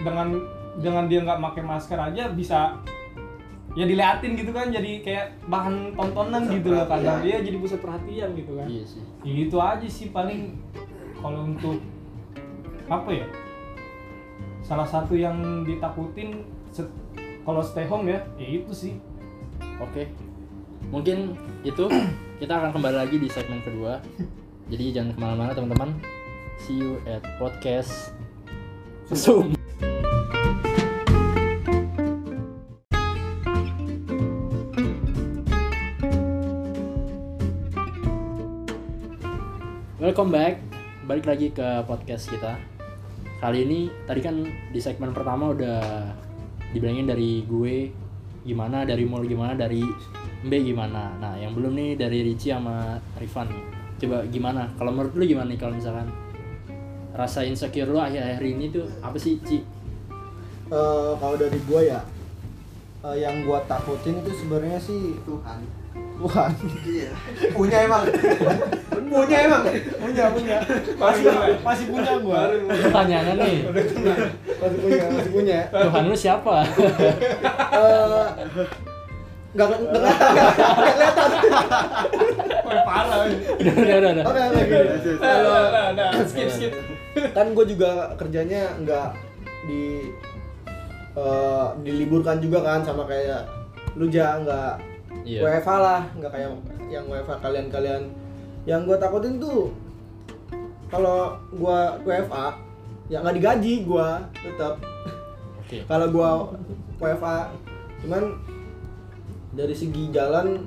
dengan 0.00 0.30
dengan 0.76 1.06
dia 1.06 1.20
nggak 1.20 1.38
pakai 1.40 1.62
masker 1.62 1.98
aja 1.98 2.30
bisa 2.30 2.78
ya 3.74 3.84
diliatin 3.84 4.34
gitu 4.34 4.50
kan 4.50 4.70
jadi 4.70 4.90
kayak 5.00 5.26
bahan 5.44 5.92
tontonan 5.92 6.42
Pusat 6.42 6.54
gitu 6.54 6.68
loh 6.70 6.84
kadang 6.84 7.02
perhatian. 7.18 7.26
iya 7.26 7.38
jadi 7.42 7.56
pusat 7.58 7.80
perhatian 7.80 8.28
gitu 8.32 8.52
kan 8.54 8.66
Iya 8.66 8.84
sih. 8.84 9.02
ya 9.20 9.32
gitu 9.36 9.56
aja 9.58 9.86
sih 9.88 10.06
paling 10.08 10.40
kalau 11.16 11.40
untuk 11.44 11.78
apa 12.84 13.10
ya 13.10 13.26
salah 14.60 14.84
satu 14.84 15.12
yang 15.12 15.36
ditakutin 15.62 16.42
set- 16.68 16.94
kalau 17.42 17.60
stay 17.60 17.84
home 17.84 18.06
ya 18.06 18.22
ya 18.36 18.48
itu 18.56 18.72
sih 18.72 18.94
Oke. 19.76 20.06
Mungkin 20.86 21.34
itu 21.62 21.84
kita 22.40 22.52
akan 22.52 22.70
kembali 22.70 22.96
lagi 22.96 23.16
di 23.16 23.26
segmen 23.26 23.58
kedua. 23.58 23.98
Jadi 24.66 24.84
jangan 24.92 25.10
ke 25.10 25.18
mana-mana 25.18 25.50
teman-teman. 25.50 25.90
See 26.56 26.78
you 26.78 27.02
at 27.04 27.22
podcast 27.36 28.14
Zoom. 29.10 29.53
Welcome 40.04 40.36
back. 40.36 40.60
Balik 41.08 41.24
lagi 41.24 41.48
ke 41.48 41.64
podcast 41.88 42.28
kita. 42.28 42.60
Kali 43.40 43.64
ini 43.64 43.88
tadi 44.04 44.20
kan 44.20 44.36
di 44.44 44.76
segmen 44.76 45.16
pertama 45.16 45.48
udah 45.56 45.80
dibilangin 46.76 47.08
dari 47.08 47.40
gue 47.48 47.88
gimana, 48.44 48.84
dari 48.84 49.08
Mul 49.08 49.24
gimana, 49.24 49.56
dari 49.56 49.80
Mbe 50.44 50.60
gimana. 50.60 51.16
Nah, 51.16 51.40
yang 51.40 51.56
belum 51.56 51.72
nih 51.72 51.96
dari 51.96 52.20
Ricci 52.20 52.52
sama 52.52 53.00
Rifan. 53.16 53.48
Coba 53.96 54.28
gimana? 54.28 54.68
Kalau 54.76 54.92
menurut 54.92 55.16
lu 55.16 55.24
gimana 55.24 55.48
nih 55.48 55.56
kalau 55.56 55.72
misalkan 55.72 56.12
rasa 57.16 57.40
insecure 57.48 57.88
lu 57.88 57.96
akhir-akhir 57.96 58.44
ini 58.44 58.68
tuh 58.68 58.84
apa 59.00 59.16
sih, 59.16 59.40
Ci? 59.40 59.64
Eh, 60.68 61.12
kalau 61.16 61.40
dari 61.40 61.56
gua 61.64 61.80
ya 61.80 62.04
eh, 63.08 63.24
yang 63.24 63.40
gua 63.48 63.64
takutin 63.64 64.20
itu 64.20 64.36
sebenarnya 64.36 64.76
sih 64.76 65.16
Tuhan 65.24 65.83
Tuhan 66.14 66.50
iya. 66.86 67.10
Punya 67.50 67.78
emang. 67.84 68.02
Punya 68.90 69.38
emang. 69.44 69.62
Punya 70.00 70.24
punya. 70.30 70.56
Masih 70.96 71.24
masih 71.60 71.86
punya 71.90 72.12
gua. 72.22 72.40
Pertanyaannya 72.70 73.34
nih, 73.38 73.54
masih 74.62 74.78
punya 74.78 75.04
masih 75.10 75.32
punya. 75.34 75.58
Tuhan 75.68 76.02
lu 76.06 76.16
siapa? 76.16 76.64
Eh, 77.74 78.26
nggak 79.54 79.66
nggak 79.66 79.78
kelihatan. 79.90 80.30
Nggak 80.34 80.50
nggak 80.54 80.90
kelihatan 80.94 81.30
parah. 82.84 83.18
udah, 83.26 83.74
udah, 83.74 83.96
udah, 83.98 84.10
udah. 84.14 84.24
oke 84.28 84.40
oke. 84.40 84.62
Gini 84.64 85.18
nah, 85.20 85.86
nah, 85.94 86.10
skip 86.26 86.48
skip. 86.52 86.72
kan 87.30 87.46
gue 87.54 87.64
juga 87.70 88.14
kerjanya 88.18 88.74
nggak 88.82 89.08
di 89.70 90.10
eh, 91.14 91.66
diliburkan 91.82 92.38
juga 92.42 92.58
kan 92.62 92.80
sama 92.82 93.06
kayak 93.06 93.46
lu 93.94 94.10
ja 94.10 94.42
nggak 94.42 94.93
Iya. 95.24 95.40
WFH 95.40 95.70
lah 95.74 96.00
nggak 96.14 96.30
kayak 96.30 96.48
yang 96.86 97.04
WFH 97.04 97.32
kalian-kalian 97.40 98.02
yang 98.64 98.84
gue 98.84 98.96
takutin 98.96 99.36
tuh 99.36 99.72
kalau 100.86 101.32
gue 101.50 101.78
WFA 102.02 102.46
ya 103.06 103.20
nggak 103.20 103.36
digaji 103.36 103.74
gue 103.82 104.08
tetap 104.36 104.74
Oke. 105.58 105.78
kalau 105.90 106.06
gue 106.08 106.30
WFA 106.98 107.50
cuman 108.00 108.22
dari 109.50 109.72
segi 109.72 110.10
jalan 110.10 110.60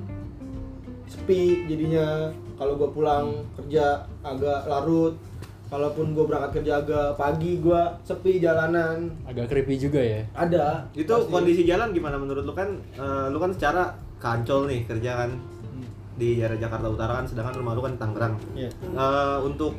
sepi 1.06 1.64
jadinya 1.64 2.28
kalau 2.54 2.74
gue 2.74 2.90
pulang 2.90 3.26
kerja 3.54 4.02
agak 4.20 4.66
larut 4.66 5.14
kalaupun 5.68 6.16
gue 6.16 6.24
berangkat 6.24 6.50
kerja 6.58 6.80
agak 6.80 7.08
pagi 7.14 7.60
gue 7.60 7.80
sepi 8.02 8.40
jalanan 8.40 9.12
Agak 9.22 9.52
creepy 9.52 9.76
juga 9.78 10.00
ya. 10.00 10.24
ada 10.32 10.88
Itu 10.92 11.12
pasti. 11.14 11.28
kondisi 11.28 11.62
jalan 11.62 11.92
gimana 11.92 12.16
menurut 12.16 12.42
lu 12.42 12.52
kan? 12.52 12.74
eh, 12.90 13.26
lu 13.28 13.36
kan 13.36 13.52
secara 13.52 13.92
kancol 14.18 14.66
nih 14.66 14.84
kerja 14.84 15.24
kan 15.24 15.30
di 16.18 16.42
daerah 16.42 16.58
Jakarta 16.58 16.86
Utara 16.90 17.12
kan, 17.22 17.26
sedangkan 17.30 17.54
rumah 17.62 17.72
lu 17.78 17.82
kan 17.86 17.94
di 17.94 18.00
Tangerang. 18.02 18.34
Iya. 18.58 18.70
Eh, 18.74 19.38
untuk 19.46 19.78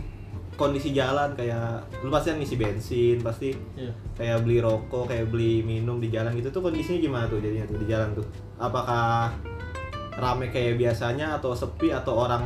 kondisi 0.55 0.91
jalan 0.91 1.35
kayak 1.35 1.87
lu 2.03 2.11
pasti 2.11 2.31
kan 2.31 2.37
ngisi 2.39 2.55
bensin, 2.59 3.17
pasti 3.23 3.55
Iya. 3.79 3.91
kayak 4.15 4.37
beli 4.43 4.59
rokok, 4.59 5.07
kayak 5.07 5.31
beli 5.31 5.63
minum 5.63 5.99
di 5.99 6.11
jalan 6.11 6.35
gitu 6.35 6.51
tuh 6.51 6.63
kondisinya 6.63 6.99
gimana 6.99 7.25
tuh 7.31 7.39
jadinya 7.39 7.67
tuh 7.67 7.79
di 7.79 7.87
jalan 7.87 8.09
tuh? 8.15 8.27
Apakah 8.59 9.31
rame 10.19 10.51
kayak 10.51 10.75
biasanya 10.75 11.39
atau 11.39 11.55
sepi 11.55 11.95
atau 11.95 12.27
orang 12.27 12.43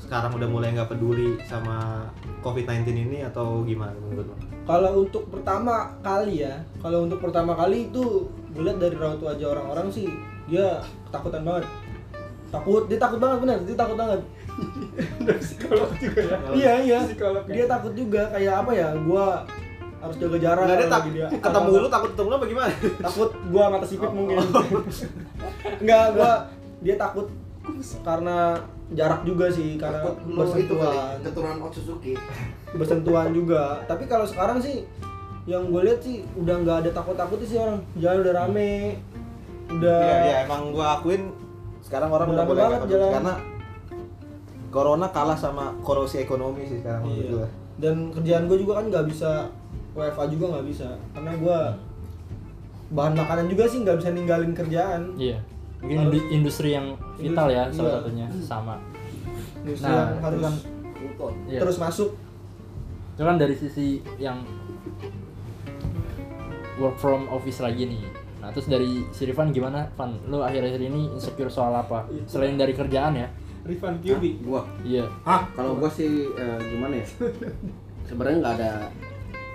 sekarang 0.00 0.36
udah 0.36 0.48
mulai 0.48 0.72
nggak 0.72 0.88
peduli 0.92 1.36
sama 1.48 2.08
COVID-19 2.40 2.92
ini 2.92 3.18
atau 3.24 3.64
gimana 3.64 3.92
menurut 3.96 4.32
lu? 4.32 4.36
Kalau 4.64 5.04
untuk 5.04 5.28
pertama 5.28 5.92
kali 6.00 6.44
ya, 6.44 6.64
kalau 6.80 7.04
untuk 7.04 7.20
pertama 7.20 7.52
kali 7.52 7.92
itu 7.92 8.28
gue 8.56 8.62
lihat 8.64 8.80
dari 8.80 8.96
raut 8.96 9.20
wajah 9.20 9.52
orang-orang 9.52 9.88
sih 9.92 10.08
dia 10.48 10.66
ketakutan 11.08 11.42
banget. 11.42 11.64
Takut, 12.52 12.82
dia 12.86 12.98
takut 13.02 13.18
banget 13.18 13.38
bener, 13.42 13.58
dia 13.66 13.76
takut 13.76 13.96
banget. 13.98 14.20
Psikolog 15.42 15.90
juga 15.98 16.20
ya. 16.22 16.36
iya 16.58 16.72
iya. 16.86 16.98
Psikolog 17.02 17.44
ya. 17.50 17.54
Dia 17.54 17.64
takut 17.66 17.92
juga 17.98 18.22
kayak 18.30 18.54
apa 18.62 18.72
ya? 18.72 18.88
Gua 19.02 19.42
harus 19.98 20.16
jaga 20.20 20.38
jarak. 20.38 20.64
Nggak 20.68 20.78
ada 20.78 20.86
tak 20.86 21.00
lagi 21.00 21.10
dia. 21.16 21.26
ketemu 21.32 21.68
lu 21.80 21.88
takut 21.90 22.08
ketemu 22.14 22.28
lu 22.28 22.36
apa 22.36 22.46
gimana? 22.46 22.70
Takut 23.02 23.30
gua 23.50 23.64
mata 23.72 23.86
sipit 23.88 24.10
mungkin. 24.12 24.36
Enggak, 25.82 26.04
gua 26.14 26.32
dia 26.84 26.94
takut 27.00 27.26
karena 28.04 28.60
jarak 28.92 29.24
juga 29.24 29.48
sih 29.48 29.80
karena 29.80 30.04
takut 30.04 30.16
lu 30.28 30.44
itu 30.60 30.74
kali 30.76 30.84
bersentuhan 30.84 31.16
keturunan 31.24 31.58
Otsutsuki 31.64 32.12
bersentuhan 32.76 33.28
juga 33.32 33.80
tapi 33.88 34.04
kalau 34.04 34.28
sekarang 34.28 34.60
sih 34.60 34.84
yang 35.48 35.72
gue 35.72 35.80
lihat 35.84 36.00
sih 36.04 36.24
udah 36.36 36.56
nggak 36.60 36.76
ada 36.84 36.90
takut 36.92 37.16
takutnya 37.16 37.46
sih 37.48 37.58
orang 37.60 37.80
jalan 37.96 38.20
udah 38.20 38.34
rame 38.44 39.00
udah 39.70 39.98
Iya, 39.98 40.16
iya, 40.20 40.36
emang 40.44 40.70
gua 40.70 40.98
akuin 40.98 41.32
sekarang 41.80 42.08
orang 42.08 42.28
udah 42.28 42.38
Rame 42.40 42.50
mulai 42.50 42.62
banget 42.66 42.80
jalan. 42.90 43.12
karena 43.12 43.34
corona 44.68 45.06
kalah 45.08 45.36
sama 45.36 45.76
korosi 45.80 46.18
ekonomi 46.18 46.64
sih 46.64 46.80
sekarang 46.80 47.02
Iya. 47.06 47.30
gua. 47.30 47.46
dan 47.74 47.96
kerjaan 48.08 48.46
gue 48.46 48.54
juga 48.56 48.78
kan 48.78 48.86
nggak 48.86 49.04
bisa 49.04 49.50
WFA 49.92 50.24
juga 50.28 50.44
nggak 50.48 50.62
bisa 50.64 50.94
karena 51.10 51.32
gue 51.34 51.58
bahan 52.90 53.14
makanan 53.14 53.46
juga 53.46 53.66
sih 53.66 53.82
nggak 53.82 53.98
bisa 53.98 54.10
ninggalin 54.10 54.52
kerjaan 54.52 55.02
Iya. 55.16 55.42
Mungkin 55.78 55.98
indu- 56.06 56.28
industri 56.30 56.72
yang 56.72 56.94
vital 57.14 57.50
ya 57.50 57.66
salah 57.68 57.84
iya. 57.84 57.98
satunya 57.98 58.26
sama. 58.40 58.74
Industri 59.60 59.84
Nah, 59.84 59.96
yang 60.08 60.22
harus 60.22 60.40
kan- 60.40 60.58
Iya. 61.44 61.60
terus 61.60 61.76
masuk 61.76 62.10
Itu 63.12 63.22
kan 63.22 63.36
dari 63.36 63.54
sisi 63.54 63.86
yang 64.16 64.42
work 66.76 66.96
from 66.96 67.26
office 67.28 67.58
lagi 67.58 67.86
nih. 67.86 68.02
Nah, 68.44 68.52
terus 68.52 68.68
dari 68.68 69.08
si 69.08 69.24
Rifan 69.24 69.48
gimana, 69.48 69.88
Van? 69.96 70.20
Lu 70.28 70.44
akhir-akhir 70.44 70.76
ini 70.76 71.08
insecure 71.16 71.48
soal 71.48 71.72
apa? 71.72 72.04
Selain 72.28 72.60
dari 72.60 72.76
kerjaan 72.76 73.16
ya? 73.16 73.32
Rifan 73.64 73.96
Kyubi. 74.04 74.44
gua 74.44 74.68
Iya. 74.84 75.08
kalau 75.56 75.80
gua 75.80 75.88
sih 75.88 76.28
eh, 76.28 76.60
gimana 76.68 77.00
ya 77.00 77.06
sebenarnya 78.04 78.36
nggak 78.44 78.54
ada 78.60 78.70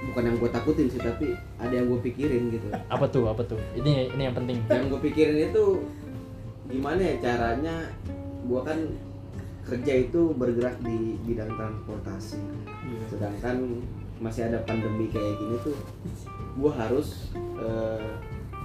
bukan 0.10 0.24
yang 0.26 0.36
gua 0.42 0.50
takutin 0.50 0.90
sih 0.90 0.98
tapi 0.98 1.38
ada 1.62 1.70
yang 1.70 1.86
gua 1.86 2.02
pikirin 2.02 2.50
gitu 2.50 2.66
Apa 2.90 3.06
tuh? 3.06 3.30
Apa 3.30 3.46
tuh? 3.46 3.62
Ini 3.78 4.10
ini 4.10 4.22
yang 4.26 4.34
penting. 4.34 4.66
yang 4.66 4.90
gue 4.90 4.98
pikirin 5.06 5.54
itu 5.54 5.86
gimana 6.66 6.98
ya 6.98 7.16
caranya 7.22 7.86
gua 8.50 8.66
kan 8.66 8.90
kerja 9.62 9.94
itu 10.02 10.34
bergerak 10.34 10.82
di 10.82 11.14
bidang 11.30 11.54
transportasi 11.54 12.42
sedangkan 13.14 13.86
masih 14.18 14.50
ada 14.50 14.58
pandemi 14.66 15.06
kayak 15.14 15.38
gini 15.38 15.56
tuh 15.62 15.78
gua 16.58 16.74
harus 16.74 17.30
eh, 17.62 18.10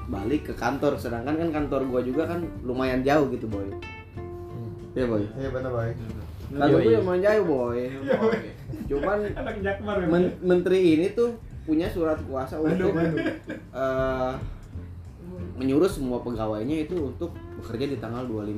balik 0.07 0.49
ke 0.49 0.55
kantor. 0.55 0.97
Sedangkan 0.97 1.35
kan 1.35 1.49
kantor 1.51 1.87
gua 1.87 2.01
juga 2.01 2.27
kan 2.27 2.43
lumayan 2.63 3.01
jauh 3.01 3.29
gitu 3.29 3.47
boy. 3.47 3.65
Ya 4.95 5.05
boy? 5.05 5.25
Iya 5.35 5.49
benar, 5.51 5.71
Boy. 5.71 5.91
kantor 6.55 6.79
Yoi. 6.79 6.85
gua 6.87 7.01
lumayan 7.01 7.23
jauh 7.23 7.45
boy. 7.45 7.81
Cuman 8.85 9.19
Anak 9.41 9.57
Jakmar 9.61 9.97
ya. 9.99 10.07
men- 10.07 10.37
menteri 10.41 10.79
ini 10.95 11.07
tuh 11.13 11.35
punya 11.65 11.89
surat 11.89 12.21
kuasa 12.29 12.61
untuk 12.61 12.93
eh, 12.93 14.33
menyuruh 15.57 15.89
semua 15.89 16.21
pegawainya 16.21 16.85
itu 16.85 16.95
untuk 17.01 17.33
bekerja 17.57 17.89
di 17.89 17.97
tanggal 17.97 18.29
25 18.29 18.53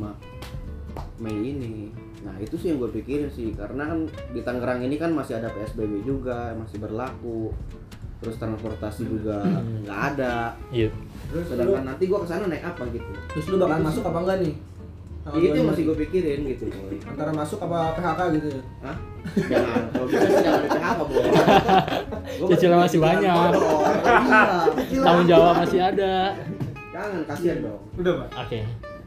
Mei 1.20 1.36
ini. 1.52 1.92
Nah 2.24 2.34
itu 2.40 2.56
sih 2.56 2.72
yang 2.72 2.80
gue 2.80 2.90
pikirin 2.90 3.30
sih. 3.30 3.52
Karena 3.54 3.86
kan 3.86 4.04
di 4.32 4.40
Tangerang 4.42 4.82
ini 4.82 4.96
kan 4.96 5.12
masih 5.12 5.38
ada 5.38 5.48
PSBB 5.48 6.02
juga 6.02 6.56
masih 6.56 6.80
berlaku 6.80 7.52
terus 8.16 8.36
transportasi 8.36 9.02
juga 9.04 9.44
nggak 9.84 10.00
ada 10.12 10.56
Iya. 10.68 10.88
terus 11.28 11.44
lu, 11.44 11.50
sedangkan 11.52 11.84
nanti 11.84 12.04
gue 12.06 12.18
ke 12.18 12.26
sana 12.26 12.44
naik 12.46 12.64
apa 12.64 12.82
gitu 12.88 13.10
terus 13.28 13.44
lu 13.46 13.56
bakalan 13.56 13.84
masuk 13.84 14.04
apa 14.04 14.18
enggak 14.20 14.38
nih 14.40 14.54
Tanggal 15.26 15.42
itu 15.42 15.46
yang 15.50 15.66
25? 15.66 15.70
masih 15.74 15.82
gue 15.82 15.96
pikirin 16.06 16.40
gitu 16.46 16.64
boy 16.70 16.96
antara 17.02 17.30
masuk 17.34 17.58
apa 17.58 17.78
PHK 17.92 18.20
gitu 18.38 18.48
ya 18.48 18.62
Hah? 18.80 18.96
jangan 19.36 19.82
kalau 19.90 20.06
bisa 20.06 20.22
sih 20.22 20.38
jangan 20.38 20.60
di 20.62 20.68
PHK 20.70 20.98
boy 21.02 21.24
Cicilan 22.50 22.78
masih 22.78 23.00
banyak. 23.00 23.32
Iya. 24.86 25.02
Tanggung 25.02 25.26
jawab 25.26 25.52
masih 25.62 25.80
ada. 25.82 26.14
jangan 26.92 27.10
kasihan 27.26 27.58
dong 27.60 27.80
Udah, 27.96 28.12
Pak. 28.22 28.28
Oke. 28.44 28.58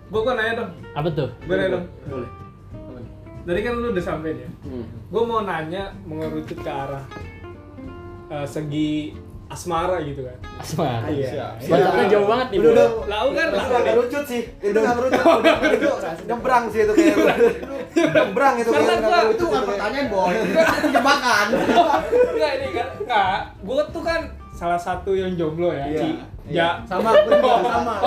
Gua 0.10 0.20
gua 0.26 0.34
nanya 0.36 0.54
dong. 0.60 0.72
Apa 0.92 1.10
tuh? 1.14 1.30
Gua 1.46 1.56
nanya 1.56 1.70
dong. 1.78 1.86
boleh 2.04 2.30
Tadi 3.40 3.60
kan 3.64 3.74
lu 3.74 3.88
udah 3.90 4.04
sampein 4.04 4.38
ya. 4.38 4.50
hmm. 4.62 4.86
Gue 5.10 5.24
mau 5.24 5.42
nanya 5.42 5.90
mengerucut 6.04 6.60
ke 6.60 6.70
arah 6.70 7.02
eh, 8.30 8.46
segi 8.46 8.92
asmara 9.46 9.98
gitu 10.00 10.22
kan. 10.22 10.38
Asma. 10.56 11.10
Iya. 11.10 11.58
Bacotnya 11.60 12.06
jauh 12.08 12.28
banget 12.28 12.48
nih, 12.48 12.58
Udah, 12.60 12.70
udah. 12.70 12.88
Lalu 13.08 13.30
kan 13.34 13.48
lah. 13.50 13.64
nggak 13.66 13.82
ngerucut 13.84 14.24
sih. 14.24 14.42
Itu 14.62 14.78
nggak 14.78 14.96
ngerucut. 14.96 15.40
Itu 15.74 15.90
nyebrang 16.28 16.64
sih 16.70 16.80
itu 16.80 16.94
kayak. 16.94 17.18
Nyebrang 17.90 18.56
itu 18.56 18.70
kayak 18.70 19.02
gua- 19.02 19.26
itu 19.28 19.44
bukan 19.44 19.58
kayak. 19.58 19.68
pertanyaan 19.68 20.08
boy 20.08 20.34
jebakan 20.94 21.48
Enggak 22.30 22.52
ini 22.56 22.68
kan. 22.72 22.88
Enggak. 22.96 23.38
Gue 23.60 23.82
tuh 23.90 24.04
kan 24.06 24.22
salah 24.52 24.78
satu 24.78 25.12
yang 25.12 25.34
jomblo 25.34 25.74
ya. 25.74 25.86
Iya. 25.88 25.98
Ci. 25.98 26.10
Iya. 26.10 26.22
Ya. 26.50 26.70
sama 26.84 27.10
bener 27.16 27.42
sama 27.42 27.70
aman 27.70 27.98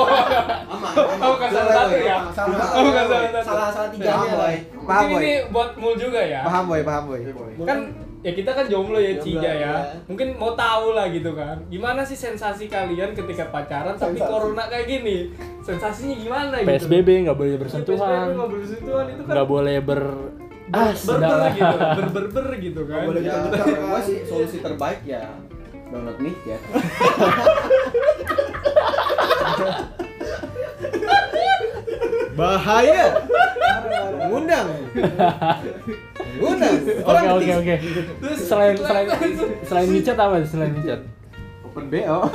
Oh, 1.18 1.30
bukan 1.32 1.48
salah 1.48 1.72
satu 1.76 1.94
ya. 1.96 2.16
sama 2.30 2.54
Oh, 2.54 2.82
bukan 2.84 3.04
salah 3.04 3.22
satu. 3.24 3.42
salah 3.42 3.68
salah 3.70 3.88
lah 3.90 4.26
Boy. 4.32 4.54
Paham, 4.80 5.04
Boy. 5.08 5.18
ini 5.20 5.32
buat 5.50 5.70
mul 5.74 5.94
juga 5.94 6.20
ya. 6.20 6.40
Paham, 6.42 6.64
Boy, 6.66 6.80
paham, 6.82 7.02
Boy. 7.08 7.20
Kan 7.62 7.78
ya 8.22 8.30
kita 8.30 8.50
kan 8.52 8.64
jomblo 8.66 8.96
ya 8.96 9.12
Jomblo, 9.12 9.24
Cija 9.24 9.42
ya. 9.42 9.52
iya. 9.52 9.74
Mungkin 10.06 10.38
mau 10.38 10.54
tahu 10.54 10.94
lah 10.94 11.10
gitu 11.10 11.34
kan. 11.34 11.58
Gimana 11.66 12.00
sih 12.02 12.14
sensasi 12.14 12.66
kalian 12.66 13.12
ketika 13.12 13.50
pacaran 13.50 13.94
tapi 13.94 14.14
Sensasi. 14.14 14.30
corona 14.30 14.64
kayak 14.64 14.86
gini? 14.88 15.16
Sensasinya 15.60 16.14
gimana 16.14 16.54
gitu? 16.56 16.70
PSBB 16.70 17.08
nggak 17.24 17.34
boleh 17.34 17.50
PSBB 17.52 17.62
bersentuhan. 17.62 18.26
nggak 18.32 18.48
bersentuhan 18.48 19.04
itu 19.08 19.22
kan 19.22 19.32
Nggak 19.32 19.48
boleh 19.48 19.76
ber 19.80 20.02
Ah, 20.72 20.88
ber 20.88 20.96
sudah 20.96 21.20
ber 21.20 21.50
gitu 21.52 21.76
ber 21.76 22.06
ber 22.08 22.26
ber 22.32 22.46
gitu 22.56 22.80
kan 22.86 23.04
boleh 23.04 23.20
Ya, 23.20 23.34
kita 23.44 23.56
gua 23.82 24.00
sih 24.00 24.16
solusi 24.24 24.56
terbaik 24.58 25.02
ya 25.04 25.26
download 25.90 26.16
mic 26.16 26.38
ya. 26.42 26.56
Bahaya. 32.32 33.04
Mengundang. 34.18 34.68
Mengundang. 36.38 36.76
Oke 37.04 37.28
oke 37.28 37.52
oke. 37.60 37.74
Selain 38.36 38.74
selain 38.76 39.08
selain 39.66 39.88
micet 39.94 40.16
apa? 40.16 40.36
Selain 40.44 40.72
micet. 40.72 41.00
Open 41.64 41.84
BO. 41.88 42.18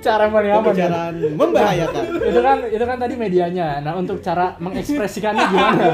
Cara 0.00 0.24
ya? 0.32 0.54
Pembicaraan 0.64 1.14
membahayakan. 1.36 2.04
Itu 2.30 2.40
kan 2.40 2.56
itu 2.72 2.84
kan 2.88 2.96
tadi 2.96 3.14
medianya. 3.20 3.84
Nah, 3.84 4.00
untuk 4.00 4.24
cara 4.24 4.56
mengekspresikannya 4.56 5.44
gimana? 5.50 5.84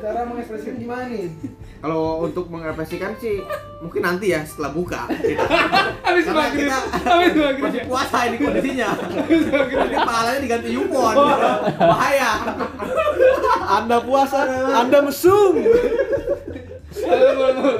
cara 0.00 0.20
mengekspresikan 0.28 0.76
gimana 0.80 1.12
nih 1.12 1.28
Kalau 1.84 2.24
untuk 2.24 2.48
mengekspresikan 2.48 3.12
sih 3.20 3.44
mungkin 3.84 4.00
nanti 4.00 4.32
ya 4.32 4.40
setelah 4.40 4.72
buka. 4.72 5.04
Kita. 5.04 5.44
habis 6.08 6.24
maghrib 6.32 6.64
kita 6.64 6.78
habis 7.04 7.32
maghrib 7.36 7.64
masih 7.68 7.80
ya 7.80 7.84
puasa 7.84 8.18
ini 8.24 8.36
kondisinya. 8.40 8.90
Jadi 9.28 9.96
pahalanya 10.00 10.40
diganti 10.40 10.68
yupon. 10.72 11.14
Bahaya. 11.76 12.32
Anda 13.68 14.00
puasa, 14.00 14.48
Anda 14.80 14.98
mesum. 15.04 15.60
Kalau 17.04 17.30
mau 17.36 17.52
mau 17.52 17.76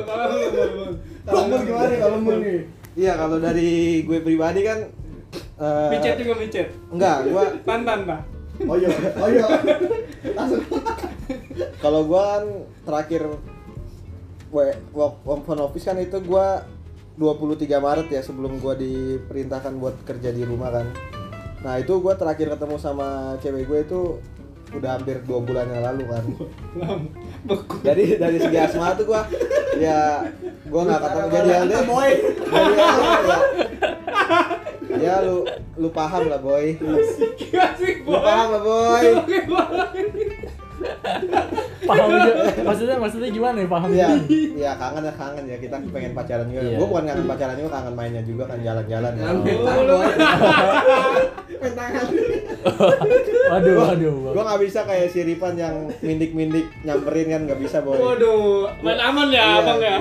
kalau 1.25 1.45
mau 1.49 1.59
gimana 1.65 1.87
nih 1.89 1.99
kalau 2.05 2.19
mul 2.21 2.37
nih 2.45 2.61
Iya, 2.95 3.13
kalau 3.17 3.37
dari 3.41 4.05
gue 4.05 4.19
pribadi 4.21 4.61
kan 4.63 4.79
eh, 5.59 5.89
micet 5.97 6.15
juga 6.21 6.35
micet 6.37 6.69
Enggak, 6.93 7.17
gua 7.33 7.45
pantan 7.65 8.05
pak 8.05 8.21
oh 8.69 8.77
iya 8.79 8.89
oh 9.19 9.29
iya 9.31 9.47
langsung 10.39 10.63
kalau 11.83 12.07
gua 12.07 12.39
kan 12.39 12.45
terakhir 12.87 13.23
we- 14.55 14.79
work 14.95 15.43
from 15.43 15.59
office 15.59 15.85
kan 15.85 15.99
itu 15.99 16.23
gua 16.23 16.63
23 17.19 17.67
Maret 17.83 18.09
ya 18.11 18.23
sebelum 18.23 18.63
gua 18.63 18.79
diperintahkan 18.79 19.75
buat 19.83 19.99
kerja 20.07 20.31
di 20.31 20.47
rumah 20.47 20.71
kan. 20.71 20.87
Nah, 21.67 21.83
itu 21.83 21.99
gua 21.99 22.15
terakhir 22.15 22.55
ketemu 22.55 22.77
sama 22.79 23.35
cewek 23.43 23.67
gue 23.67 23.81
itu 23.83 24.01
udah 24.75 24.99
hampir 24.99 25.23
dua 25.23 25.39
bulan 25.39 25.71
yang 25.71 25.83
lalu 25.87 26.05
kan. 26.11 26.25
beku 27.47 27.77
Jadi 27.87 28.19
dari 28.19 28.39
segi 28.43 28.59
asma 28.59 28.99
tuh 28.99 29.07
gua 29.07 29.23
ya 29.79 30.27
gua 30.67 30.83
nggak 30.83 31.01
ketemu 31.03 31.27
jadi 31.31 31.51
yang 31.51 31.67
dia 31.71 31.83
boy. 31.87 32.11
jadi 32.51 32.75
yang 32.75 32.97
ya, 34.91 34.99
ya 34.99 35.15
lu 35.23 35.37
lu 35.79 35.89
paham 35.95 36.27
lah 36.27 36.41
boy. 36.43 36.75
Lu 36.83 38.19
paham 38.19 38.49
lah 38.51 38.63
boy. 38.63 39.05
Paham 41.88 42.09
juga. 42.09 42.33
Maksudnya 42.64 42.97
maksudnya 42.97 43.29
gimana 43.29 43.61
nih 43.61 43.69
paham? 43.69 43.91
Iya, 43.93 44.09
iya 44.57 44.73
kangen 44.73 45.05
ya 45.05 45.12
kangen 45.12 45.45
ya 45.45 45.57
kita 45.61 45.76
pengen 45.93 46.17
pacaran 46.17 46.49
juga. 46.49 46.64
Iya. 46.64 46.76
Gue 46.81 46.87
bukan 46.88 47.05
kangen 47.05 47.26
pacaran 47.29 47.57
juga, 47.61 47.71
kangen 47.76 47.93
mainnya 47.93 48.23
juga 48.25 48.45
kan 48.49 48.59
jalan-jalan. 48.59 49.12
Ya. 49.14 49.25
Main 51.61 51.75
tangan. 51.76 52.07
Waduh 53.53 53.75
waduh. 53.79 54.17
Gue 54.33 54.43
nggak 54.43 54.61
bisa 54.64 54.81
kayak 54.85 55.09
si 55.12 55.21
Ripan 55.23 55.55
yang 55.55 55.75
mindik-mindik 56.00 56.67
nyamperin 56.83 57.29
kan 57.31 57.41
nggak 57.45 57.61
bisa 57.61 57.79
boy. 57.81 57.97
waduh 57.97 58.69
main 58.81 59.00
aman 59.00 59.29
ya 59.29 59.45
abang 59.61 59.81
ya 59.81 59.97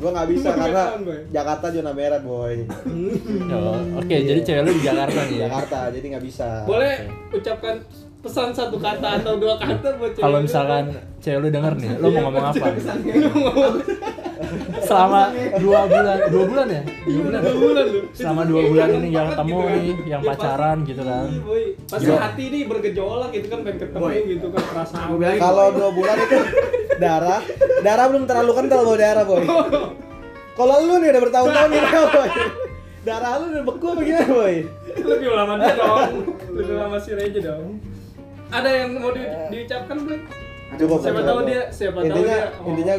Gue 0.00 0.08
nggak 0.08 0.28
bisa 0.32 0.48
karena. 0.56 0.84
Jakarta 1.28 1.66
zona 1.68 1.92
merah 1.92 2.20
boy. 2.24 2.64
Oh, 3.52 3.76
Oke, 4.00 4.16
jadi 4.24 4.40
cewek 4.40 4.62
lu 4.64 4.72
di 4.72 4.82
Jakarta 4.82 5.20
nih 5.28 5.36
ya. 5.36 5.52
Jakarta 5.52 5.78
jadi 5.92 6.06
nggak 6.16 6.24
bisa. 6.24 6.48
boleh 6.64 6.94
ucapkan 7.30 7.76
pesan 8.20 8.52
satu 8.52 8.76
kata 8.76 9.18
atau 9.18 9.36
dua 9.36 9.56
kata 9.56 9.96
buat 9.96 10.12
cewek 10.12 10.20
Kalau 10.20 10.38
lu? 10.38 10.44
misalkan 10.44 10.84
cewek 11.18 11.38
lu 11.38 11.48
denger 11.48 11.72
nih, 11.74 11.90
lu 11.96 12.06
mau 12.10 12.20
ngomong 12.22 12.44
apa? 12.46 12.66
nih? 12.68 12.82
Selama 14.82 15.20
dua 15.56 15.80
bulan, 15.86 16.18
dua 16.28 16.44
bulan 16.44 16.66
ya? 16.68 16.82
Dua 17.00 17.20
bulan. 17.22 17.40
dua 17.40 17.54
bulan 17.56 17.84
lu 17.86 18.00
Selama 18.12 18.42
dua 18.44 18.60
bulan 18.62 18.88
ini 18.90 19.08
banget 19.10 19.24
ketemu 19.30 19.48
gitu 19.48 19.62
kan. 19.62 19.72
nih, 19.72 19.94
yang 20.04 20.20
Ya, 20.20 20.28
pacaran 20.28 20.76
gitu 20.82 21.02
kan. 21.02 21.26
Iya, 21.30 21.98
Gila. 21.98 22.18
hati 22.18 22.42
ini 22.44 22.58
bergejolak 22.66 23.30
gitu 23.30 23.46
kan 23.48 23.58
pengen 23.62 23.78
ketemu 23.80 24.02
Boy. 24.02 24.16
gitu 24.26 24.46
kan 24.48 24.62
perasaan 24.66 25.06
Kalau 25.38 25.66
dua 25.70 25.88
bulan 25.90 26.16
itu 26.18 26.38
darah, 26.98 27.40
darah 27.80 28.06
belum 28.06 28.24
terlalu 28.24 28.52
kental 28.54 28.80
boy 28.82 28.96
darah 28.96 29.24
boy. 29.24 29.42
Kalau 30.52 30.76
lu 30.82 30.94
nih 30.98 31.08
udah 31.08 31.22
bertahun-tahun 31.22 31.68
nih 31.70 31.80
boy. 32.10 32.30
Darah 33.00 33.32
lu 33.38 33.44
udah 33.50 33.64
beku 33.64 33.84
apa 33.86 34.00
gimana 34.02 34.28
boy? 34.28 34.54
lebih 34.90 35.30
lama 35.30 35.54
dia 35.56 35.72
dong 35.72 36.12
lebih 36.50 36.74
lama 36.76 36.96
si 36.98 37.10
Reja 37.12 37.40
dong 37.40 37.78
ada 38.50 38.70
yang 38.70 38.90
mau 38.98 39.10
di, 39.14 39.22
diucapkan 39.54 39.96
belum 40.02 40.20
siapa 41.02 41.20
tahu 41.26 41.40
dia 41.46 41.62
siapa 41.70 41.98
tahu 42.02 42.06
intinya 42.06 42.36
dia 42.38 42.42
oh. 42.58 42.68
intinya 42.70 42.94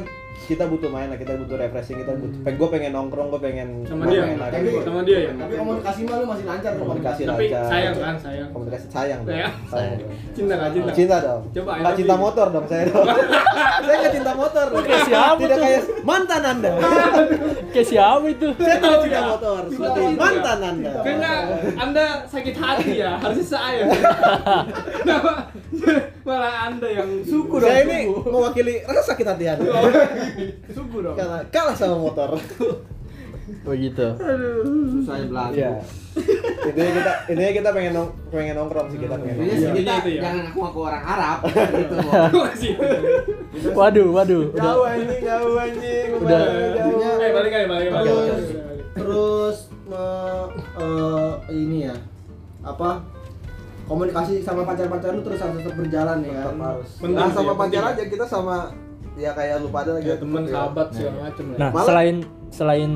kita 0.50 0.66
butuh 0.66 0.90
main 0.90 1.08
lah 1.08 1.18
kita 1.22 1.38
butuh 1.38 1.56
refreshing 1.56 2.02
kita 2.02 2.14
butuh 2.18 2.40
gue 2.42 2.68
pengen 2.74 2.92
nongkrong 2.98 3.28
gue 3.30 3.42
pengen 3.42 3.70
sama 3.86 4.10
dia. 4.10 4.22
main 4.26 4.38
lagi. 4.42 4.54
Tapi- 4.58 4.86
sama 4.86 5.02
dia 5.06 5.20
ya? 5.22 5.32
tapi 5.38 5.54
komunikasi 5.58 6.00
mah 6.06 6.16
lu 6.18 6.26
masih 6.26 6.46
lancar 6.50 6.72
komunikasi 6.78 7.22
tapi 7.26 7.46
lancar. 7.50 7.64
sayang 7.70 7.96
kan 7.98 8.16
sayang. 8.18 8.50
Komunikasi 8.50 8.86
sayang 8.90 9.20
dong. 9.22 9.34
Sayang. 9.34 9.54
sayang. 9.70 10.00
Cinta 10.34 10.54
gak 10.58 10.72
cinta? 10.74 10.92
Cinta 10.94 11.18
dong. 11.22 11.42
Coba, 11.54 11.72
nggak 11.78 11.96
cinta 11.98 12.16
motor 12.18 12.48
dong 12.50 12.66
saya 12.66 12.84
dong. 12.90 13.06
Saya 13.82 13.96
nggak 13.98 14.14
cinta 14.14 14.32
motor. 14.38 14.66
Dong. 14.70 14.86
Kayak 14.86 15.04
siapa 15.10 15.40
tidak 15.42 15.58
tuh? 15.58 15.64
kayak 15.66 15.82
mantan 16.06 16.42
anda. 16.46 16.72
Kayak 17.74 17.88
siapa 17.88 18.26
itu? 18.28 18.48
saya 18.60 18.78
tahu 18.78 18.96
cinta 19.08 19.22
motor. 19.26 19.62
Seperti 19.72 20.02
mantan 20.20 20.60
anda. 20.62 20.94
Karena 21.02 21.32
anda 21.80 22.06
sakit 22.28 22.56
hati 22.60 22.92
ya 23.00 23.12
harusnya 23.18 23.48
saya. 23.48 23.84
Kenapa 25.02 25.32
malah 26.22 26.54
anda 26.68 26.88
yang 26.88 27.10
suku 27.22 27.56
dong 27.56 27.66
saya 27.66 27.82
ini 27.84 28.00
suku. 28.06 28.28
mewakili 28.28 28.76
rasa 28.84 29.02
sakit 29.10 29.26
hati 29.26 29.46
anda 29.48 29.66
suku 30.76 30.98
dong 31.00 31.16
karena 31.16 31.40
kalah 31.48 31.74
sama 31.74 31.98
motor 31.98 32.38
Begitu. 33.62 34.16
Susah 34.16 35.28
belagu. 35.28 35.60
Iya. 35.60 35.76
intinya 36.64 36.92
kita 36.94 37.12
intinya 37.28 37.52
kita 37.52 37.70
pengen 37.72 37.92
nong 37.92 38.10
pengen 38.30 38.56
nongkrong 38.56 38.88
sih 38.88 38.98
kita 38.98 39.12
pengen 39.14 39.36
nongkrong. 39.36 39.52
sih 39.52 39.60
Iya. 39.62 39.76
kita 39.76 39.92
Itu 39.98 40.10
ya. 40.10 40.22
jangan 40.24 40.40
ngaku-ngaku 40.46 40.80
orang 40.82 41.04
Arab 41.04 41.40
gitu. 41.76 41.96
Waduh, 43.72 44.08
waduh. 44.10 44.44
Udah. 44.48 44.64
jauh 44.64 44.86
anjing 44.86 45.22
jauh 45.22 45.56
anjing 45.58 46.08
Udah. 46.16 46.42
jauh 46.72 47.20
Eh 47.20 47.32
balik 47.34 47.52
aja 47.52 47.68
balik 47.68 47.88
balik. 47.90 48.12
Balik. 48.14 48.46
terus 48.94 49.58
me- 49.84 50.50
eh, 50.78 51.32
ini 51.52 51.78
ya 51.86 51.96
apa 52.62 52.90
komunikasi 53.92 54.40
sama 54.40 54.64
pacar-pacar 54.64 55.12
lu 55.12 55.20
terus 55.20 55.44
harus 55.44 55.60
tetap 55.60 55.76
berjalan 55.76 56.18
ya 56.24 56.32
kan 56.32 56.40
Tetap 56.48 56.64
harus. 56.64 56.90
Nah, 57.04 57.28
sama 57.28 57.52
ya, 57.52 57.56
pacar 57.60 57.84
aja 57.92 58.04
kita 58.08 58.24
sama 58.24 58.56
ya 59.20 59.32
kayak 59.36 59.56
lu 59.60 59.68
pada 59.68 59.92
lagi 60.00 60.08
Ya 60.08 60.16
teman 60.16 60.44
sahabat 60.48 60.88
segala 60.96 61.28
macem 61.28 61.46
lah. 61.52 61.58
Nah, 61.60 61.70
Malah- 61.70 61.88
selain 61.92 62.16
selain 62.48 62.92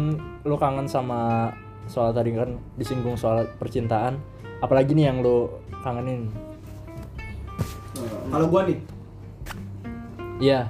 lu 0.48 0.56
kangen 0.56 0.88
sama 0.88 1.52
soal 1.86 2.16
tadi 2.16 2.32
kan 2.32 2.56
disinggung 2.80 3.20
soal 3.20 3.44
percintaan, 3.60 4.16
apalagi 4.64 4.96
nih 4.96 5.12
yang 5.12 5.20
lu 5.20 5.52
kangenin? 5.84 6.32
kalau 8.28 8.48
gua 8.48 8.68
nih 8.68 8.80
Iya. 10.36 10.68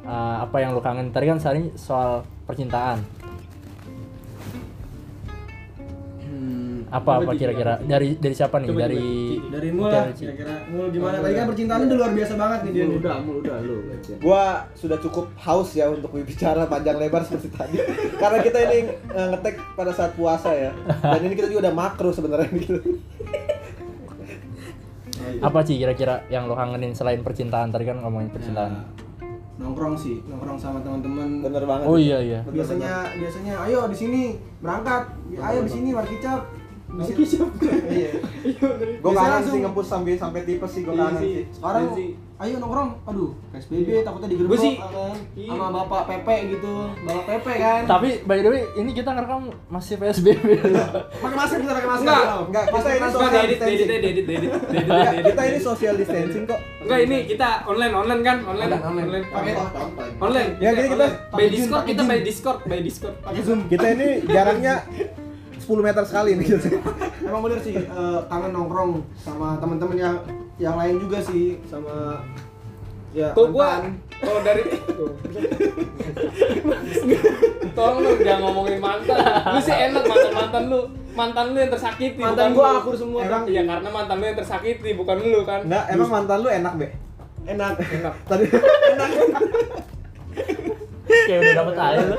Eh, 0.00 0.36
apa 0.40 0.56
yang 0.60 0.76
lu 0.76 0.80
kangen? 0.80 1.08
Tadi 1.08 1.24
kan 1.24 1.38
tadi 1.38 1.72
soal 1.72 2.20
percintaan. 2.44 3.00
Apa 6.90 7.22
apa 7.22 7.32
kira-kira? 7.38 7.78
Dari 7.86 8.18
dari 8.18 8.34
siapa 8.34 8.58
nih? 8.58 8.68
Coba, 8.74 8.80
dari 8.82 8.98
coba, 8.98 9.50
dari 9.54 9.68
mul 9.70 9.86
lah 9.86 10.10
kira-kira. 10.10 10.54
Mul 10.66 10.86
gimana? 10.90 11.16
Oh, 11.16 11.22
tadi 11.22 11.34
kan 11.38 11.38
iya. 11.38 11.50
percintaannya 11.54 11.86
udah 11.86 11.98
luar 12.02 12.12
biasa 12.18 12.32
banget 12.34 12.58
nih 12.66 12.72
dia 12.74 12.84
Mul 12.84 12.98
udah, 12.98 13.16
mul 13.22 13.36
udah 13.46 13.56
lu 13.62 13.76
gua 14.18 14.44
sudah 14.74 14.98
cukup 14.98 15.26
haus 15.38 15.70
ya 15.78 15.86
untuk 15.86 16.10
berbicara 16.10 16.66
panjang 16.66 16.98
lebar 16.98 17.22
seperti 17.22 17.48
tadi. 17.54 17.78
Karena 18.22 18.38
kita 18.42 18.58
ini 18.66 18.78
eh, 18.90 19.26
ngetek 19.30 19.54
pada 19.78 19.94
saat 19.94 20.18
puasa 20.18 20.50
ya. 20.50 20.74
Dan 20.98 21.30
ini 21.30 21.34
kita 21.38 21.46
juga 21.46 21.70
udah 21.70 21.74
makro 21.78 22.10
sebenarnya 22.10 22.50
gitu. 22.58 22.82
Apa 25.46 25.62
sih 25.62 25.78
kira-kira 25.78 26.26
yang 26.26 26.50
lu 26.50 26.58
kangenin 26.58 26.90
selain 26.90 27.22
percintaan? 27.22 27.70
Tadi 27.70 27.86
kan 27.86 28.02
ngomongin 28.02 28.34
percintaan. 28.34 28.72
Ya, 28.74 28.82
nongkrong 29.62 29.94
sih 29.94 30.18
nongkrong 30.26 30.58
sama 30.58 30.82
teman-teman. 30.82 31.38
Bener 31.46 31.62
banget 31.70 31.86
Oh 31.86 31.94
iya 31.94 32.18
iya. 32.18 32.40
biasanya 32.50 33.14
biasanya 33.14 33.54
ayo 33.70 33.86
di 33.86 33.94
sini 33.94 34.22
berangkat. 34.58 35.06
Ayo 35.38 35.62
di 35.62 35.70
sini 35.70 35.94
warkicap 35.94 36.59
Warkicap. 36.92 37.48
iya 37.88 38.10
gua 39.02 39.10
Biasanya 39.10 39.30
kangen 39.32 39.46
sih 39.46 39.58
ngempus 39.60 39.86
sampai 39.86 40.12
sampai 40.14 40.40
tipes 40.42 40.70
sih 40.70 40.82
gua 40.82 40.92
Iya 40.92 41.04
kangen 41.04 41.20
sih. 41.20 41.32
sekarang 41.50 41.82
Iya 41.82 41.94
sih. 41.94 42.08
ayo 42.40 42.54
nongkrong 42.56 42.90
aduh 43.04 43.30
PSBB 43.50 43.88
takutnya 44.00 44.28
digerebek 44.28 44.58
sih- 44.58 44.76
kan 44.76 45.16
Iya. 45.34 45.48
sama 45.50 45.66
bapak 45.76 46.02
Pepe 46.08 46.36
gitu 46.50 46.72
bapak 47.00 47.24
Pepe 47.26 47.52
kan 47.54 47.82
Tapi 47.86 48.08
by 48.24 48.38
the 48.38 48.48
way, 48.48 48.62
ini 48.74 48.90
kita 48.90 49.10
ngerekam 49.10 49.40
masih 49.66 49.94
PSBB. 49.94 50.44
pakai 51.22 51.36
masker 51.36 51.58
kita 51.58 51.72
pakai 51.74 51.88
masker 51.90 52.08
Enggak, 52.42 52.64
kita 52.66 52.88
ini 52.88 53.08
social 53.10 53.44
distancing. 53.44 54.50
kita 55.22 55.42
ini 55.44 55.58
social 55.60 55.94
distancing 55.94 56.44
kok 56.44 56.60
Enggak 56.80 56.98
ini 57.02 57.16
kita 57.26 57.48
online 57.64 57.94
online 57.94 58.22
kan 58.22 58.36
online 58.42 58.70
Online, 58.72 59.04
online. 59.04 59.24
Pakai- 59.26 59.56
online. 60.18 60.50
Ya, 60.58 60.70
kita 60.72 61.06
by 61.30 61.46
Discord 61.46 61.84
kita 61.84 62.02
by. 62.02 62.18
Discord 62.20 62.58
by 62.64 62.80
Discord. 62.80 63.14
pakai 63.20 63.42
zoom 63.42 63.60
kita 63.66 63.86
ini 63.90 64.08
jaraknya 64.24 64.74
10 65.70 65.86
meter 65.86 66.02
sekali 66.02 66.30
nih 66.34 66.46
gitu. 66.50 66.68
emang 67.30 67.46
bener 67.46 67.62
sih 67.62 67.78
eh, 67.78 68.18
kangen 68.26 68.50
nongkrong 68.50 69.06
sama 69.22 69.54
teman-teman 69.62 69.94
yang 69.94 70.16
yang 70.58 70.74
lain 70.74 70.98
juga 70.98 71.22
sih 71.22 71.62
sama 71.70 72.18
Ya, 73.10 73.34
Tuh 73.34 73.50
gua 73.50 73.82
mantan. 73.82 73.98
kalau 74.22 74.38
dari. 74.46 74.62
Tolong 77.74 77.98
lu 78.06 78.10
jangan 78.22 78.40
ngomongin 78.46 78.78
mantan. 78.78 79.18
Lu 79.50 79.58
sih 79.58 79.74
enak 79.74 80.06
mantan 80.06 80.30
mantan 80.30 80.62
lu. 80.70 80.80
Mantan 81.18 81.46
lu 81.50 81.58
yang 81.58 81.74
tersakiti. 81.74 82.22
Mantan 82.22 82.54
bukan 82.54 82.62
gua 82.62 82.70
lu. 82.70 82.78
akur 82.86 82.94
semua, 82.94 83.26
Emang 83.26 83.50
iya 83.50 83.66
karena 83.66 83.88
mantan 83.90 84.22
lu 84.22 84.24
yang 84.30 84.38
tersakiti 84.38 84.94
bukan 84.94 85.26
lu 85.26 85.42
kan. 85.42 85.66
Enggak, 85.66 85.84
emang 85.90 86.06
mantan 86.06 86.38
lu 86.38 86.48
enak, 86.54 86.72
Be? 86.78 86.86
Enak. 87.50 87.82
Enak. 87.82 88.14
Tadi 88.30 88.44
Kayak 91.26 91.40
udah 91.42 91.54
dapet 91.58 91.74
aja 91.74 91.98
lu. 92.06 92.16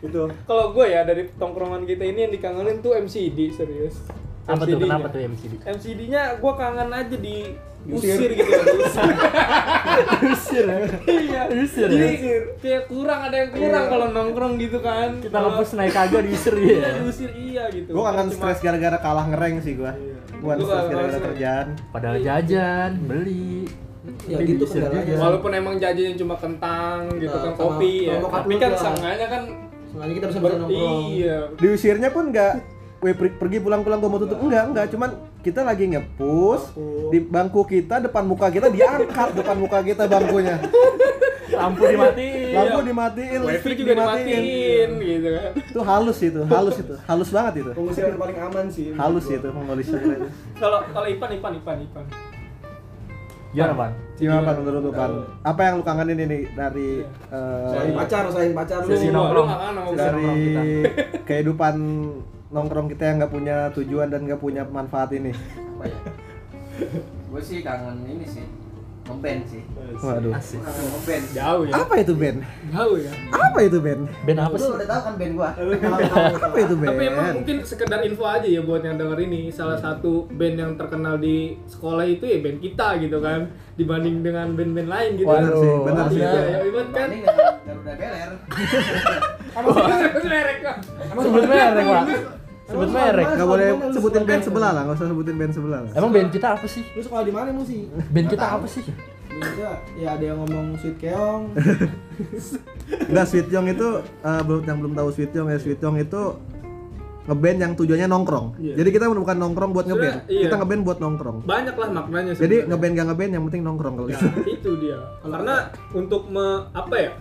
Itu. 0.00 0.22
Kalau 0.40 0.64
gue 0.70 0.86
ya 0.86 1.02
dari 1.02 1.28
tongkrongan 1.32 1.84
kita 1.84 2.02
ini 2.02 2.18
yang 2.22 2.32
dikangenin 2.32 2.78
tuh 2.78 2.96
MCD 2.96 3.38
serius. 3.50 4.00
Apa 4.44 4.64
tuh? 4.64 4.76
Kenapa 4.76 5.06
tuh 5.08 5.20
MCD? 5.20 5.52
MCD-nya 5.62 6.22
gue 6.36 6.52
kangen 6.54 6.90
aja 6.90 7.16
di 7.16 7.36
Diusir. 7.80 8.12
usir 8.12 8.30
gitu 8.34 8.44
ya, 8.46 8.60
diusir. 8.62 9.08
Usir 10.26 10.64
ya? 10.66 10.78
Iya. 11.06 11.42
Usir 11.54 11.88
Jadi 11.88 11.96
ya? 11.96 12.12
kayak 12.58 12.82
kurang 12.86 13.20
ada 13.22 13.36
yang 13.38 13.50
kurang 13.50 13.82
Iya. 13.82 13.90
kalau 13.90 14.06
nongkrong 14.10 14.52
gitu 14.58 14.78
kan. 14.80 15.10
Kita 15.18 15.36
ngepus 15.38 15.70
naik 15.74 15.92
kagak 15.94 16.22
diusir 16.22 16.54
Iya, 16.54 16.76
ya. 16.76 16.90
diusir 16.98 17.30
iya 17.32 17.64
gitu. 17.70 17.88
Gua 17.90 18.10
kangen 18.10 18.28
stres 18.30 18.60
gara-gara 18.60 18.98
kalah 18.98 19.24
ngereng 19.26 19.54
sih 19.60 19.74
gua. 19.74 19.96
Bukan 20.36 20.56
Lu 20.56 20.64
stres 20.66 20.86
gara-gara 20.86 21.20
kerjaan. 21.22 21.66
Padahal 21.88 22.16
jajan, 22.18 22.90
beli. 23.00 23.64
Ya 24.26 24.38
gitu 24.40 24.64
kendalanya. 24.64 25.16
Walaupun 25.16 25.50
emang 25.50 25.74
jajannya 25.76 26.16
cuma 26.16 26.36
kentang 26.36 27.08
gitu 27.16 27.30
Nah, 27.30 27.42
kan 27.42 27.52
sama- 27.54 27.60
kopi 27.62 27.92
ya. 28.06 28.16
Tapi 28.20 28.54
kan 28.56 28.70
lah. 28.70 28.78
seenggaknya 28.78 29.26
kan 29.26 29.42
Sengaja 29.90 30.12
kita 30.12 30.26
bisa 30.28 30.40
bareng 30.40 30.58
nongkrong. 30.60 31.02
Iya. 31.10 31.38
Diusirnya 31.56 32.08
pun 32.08 32.30
enggak 32.30 32.54
Weh 33.00 33.16
per- 33.16 33.32
pergi 33.34 33.58
pulang-pulang 33.58 33.96
gua 33.96 34.08
mau 34.08 34.20
tutup 34.20 34.36
enggak 34.38 34.64
enggak 34.66 34.86
cuman 34.88 35.08
kita 35.40 35.64
lagi 35.64 35.88
ngepus 35.88 36.76
di 37.08 37.18
bangku 37.18 37.64
kita 37.64 37.96
depan 37.98 38.22
muka 38.22 38.52
kita 38.52 38.68
diangkat 38.68 39.32
depan 39.32 39.56
muka 39.56 39.80
kita 39.80 40.04
bangkunya 40.04 40.60
Lampu 41.50 41.82
dimatiin. 41.82 42.52
lampu 42.52 42.78
dimatiin 42.84 43.40
listrik 43.42 43.74
juga 43.74 43.92
dimatiin 43.96 44.36
dimatiin 44.36 44.90
gitu 45.00 45.28
kan. 45.32 45.50
itu 45.56 45.80
halus 45.82 46.18
itu 46.20 46.40
halus 46.44 46.76
itu 46.76 46.94
halus 47.00 47.28
banget 47.30 47.54
itu 47.58 47.72
Pengusiran 47.72 48.14
paling 48.14 48.38
aman 48.38 48.66
sih. 48.68 48.84
halus 48.92 49.26
itu 49.26 49.48
pengolisan 49.50 49.98
itu 50.06 50.28
Kalau 50.54 50.78
kalau 50.86 51.06
Ipan 51.08 51.30
Ipan 51.32 51.52
Ipan 51.56 51.76
Ipan. 51.82 52.04
Gimana, 53.50 53.74
Pan? 53.74 53.90
gimana 54.14 54.46
pan 54.46 54.54
menurut 54.62 54.80
lu 54.84 54.92
pan? 54.92 55.10
Apa 55.42 55.60
yang 55.66 55.74
lu 55.80 55.82
kangenin 55.82 56.18
ini 56.22 56.38
dari 56.52 57.02
eh, 57.02 57.66
Selain 57.66 57.92
pacar, 57.96 58.22
selain 58.30 58.52
pacar 58.54 58.78
lu. 58.84 58.90
Sesi 58.94 59.08
Lu- 59.08 59.16
nongkrong. 59.16 59.48
dari 59.96 60.30
kehidupan 61.28 61.74
nongkrong 62.48 62.86
kita 62.88 63.10
yang 63.10 63.16
nggak 63.18 63.32
punya 63.32 63.56
tujuan 63.74 64.06
dan 64.06 64.22
nggak 64.22 64.38
punya 64.38 64.62
manfaat 64.62 65.10
ini. 65.10 65.34
Apa 65.34 65.84
ya? 65.88 65.98
Gue 67.26 67.42
sih 67.42 67.58
kangen 67.60 68.06
ini 68.06 68.22
sih 68.22 68.46
ngeband 69.10 69.40
sih 69.44 69.62
waduh 70.00 70.32
Asik. 70.32 70.60
Ngeband 70.62 71.24
Jauh 71.34 71.62
ya. 71.66 71.72
apa 71.76 71.94
itu 71.98 72.12
band 72.14 72.38
Jauh 72.70 72.96
ya. 72.96 73.12
apa 73.28 73.58
itu 73.66 73.78
band 73.82 74.02
Band 74.22 74.38
apa 74.38 74.54
lu 74.54 74.62
sih? 74.62 74.70
udah 74.78 74.88
tahu 74.88 75.00
kan 75.02 75.14
band 75.18 75.32
gua 75.34 75.48
apa 76.40 76.56
itu 76.62 76.74
band 76.78 76.90
Tapi 76.90 77.04
emang 77.10 77.26
mungkin 77.42 77.56
sekedar 77.66 78.00
info 78.00 78.24
aja 78.24 78.48
ya 78.48 78.60
buat 78.62 78.82
yang 78.86 78.96
denger 78.96 79.18
ini 79.26 79.50
salah 79.50 79.76
satu 79.76 80.30
band 80.30 80.56
yang 80.56 80.72
terkenal 80.78 81.18
di 81.18 81.58
sekolah 81.66 82.06
itu 82.06 82.24
ya 82.24 82.38
band 82.40 82.58
kita 82.62 82.88
gitu 83.02 83.18
kan 83.20 83.50
dibanding 83.76 84.20
dengan 84.20 84.52
band-band 84.52 84.88
lain 84.92 85.10
gitu. 85.16 85.24
Bener 85.24 85.54
sih, 85.56 85.72
bener 85.88 86.06
sih. 86.12 86.20
Iya, 86.20 86.30
ya 86.36 86.58
Iban 86.68 86.86
kan. 86.92 87.08
Garuda 87.64 87.92
Beler 87.96 88.30
Merek 90.40 90.58
kan. 90.64 90.76
Sebut 91.20 91.44
merek, 91.44 91.84
Pak. 91.84 92.04
Sebut 92.70 92.88
merek. 92.88 93.26
Nggak 93.34 93.48
boleh 93.48 93.68
sebutin 93.90 94.22
band 94.22 94.42
sebelah 94.46 94.70
lah, 94.70 94.82
nggak 94.86 94.96
usah 94.96 95.08
sebutin 95.10 95.36
band 95.36 95.52
sebelah 95.52 95.80
lah. 95.84 95.92
Emang 95.98 96.10
band 96.14 96.28
kita 96.30 96.46
apa 96.54 96.66
sih? 96.70 96.82
Lu 96.94 97.02
sekolah 97.02 97.24
di 97.26 97.32
mana 97.34 97.50
sih? 97.66 97.90
Band 97.90 98.26
kita 98.30 98.46
apa 98.46 98.66
sih? 98.70 98.84
Ya 99.96 100.18
ada 100.18 100.24
yang 100.24 100.38
ngomong 100.44 100.76
Sweet 100.82 100.98
Keong. 101.00 101.42
Enggak, 103.10 103.26
Sweet 103.30 103.48
Young 103.48 103.66
itu 103.70 103.88
eh, 104.02 104.42
belum 104.42 104.62
yang 104.66 104.78
belum 104.82 104.92
tahu 104.98 105.08
Sweet 105.14 105.32
Young 105.32 105.48
ya, 105.48 105.58
Sweet 105.58 105.80
Young 105.80 105.96
itu 105.98 106.22
ngeband 107.30 107.58
yang 107.62 107.72
tujuannya 107.78 108.08
nongkrong. 108.10 108.46
Iya. 108.58 108.74
Jadi 108.80 108.88
kita 108.90 109.04
bukan 109.06 109.36
nongkrong 109.38 109.70
buat 109.70 109.86
ngeband, 109.86 110.26
iya. 110.26 110.50
kita 110.50 110.54
ngeband 110.58 110.82
buat 110.82 110.98
nongkrong. 110.98 111.38
Banyak 111.46 111.76
lah 111.78 111.88
maknanya 111.94 112.32
Jadi 112.34 112.66
sebenarnya. 112.66 112.68
ngeband 112.74 112.92
gak 112.96 113.06
ngeband 113.12 113.30
yang 113.30 113.44
penting 113.46 113.62
nongkrong 113.62 113.94
kalau 113.94 114.08
gitu. 114.10 114.26
itu 114.58 114.70
dia. 114.82 114.98
Karena 115.22 115.54
untuk 115.94 116.22
me- 116.26 116.66
apa 116.74 116.94
ya? 116.98 117.12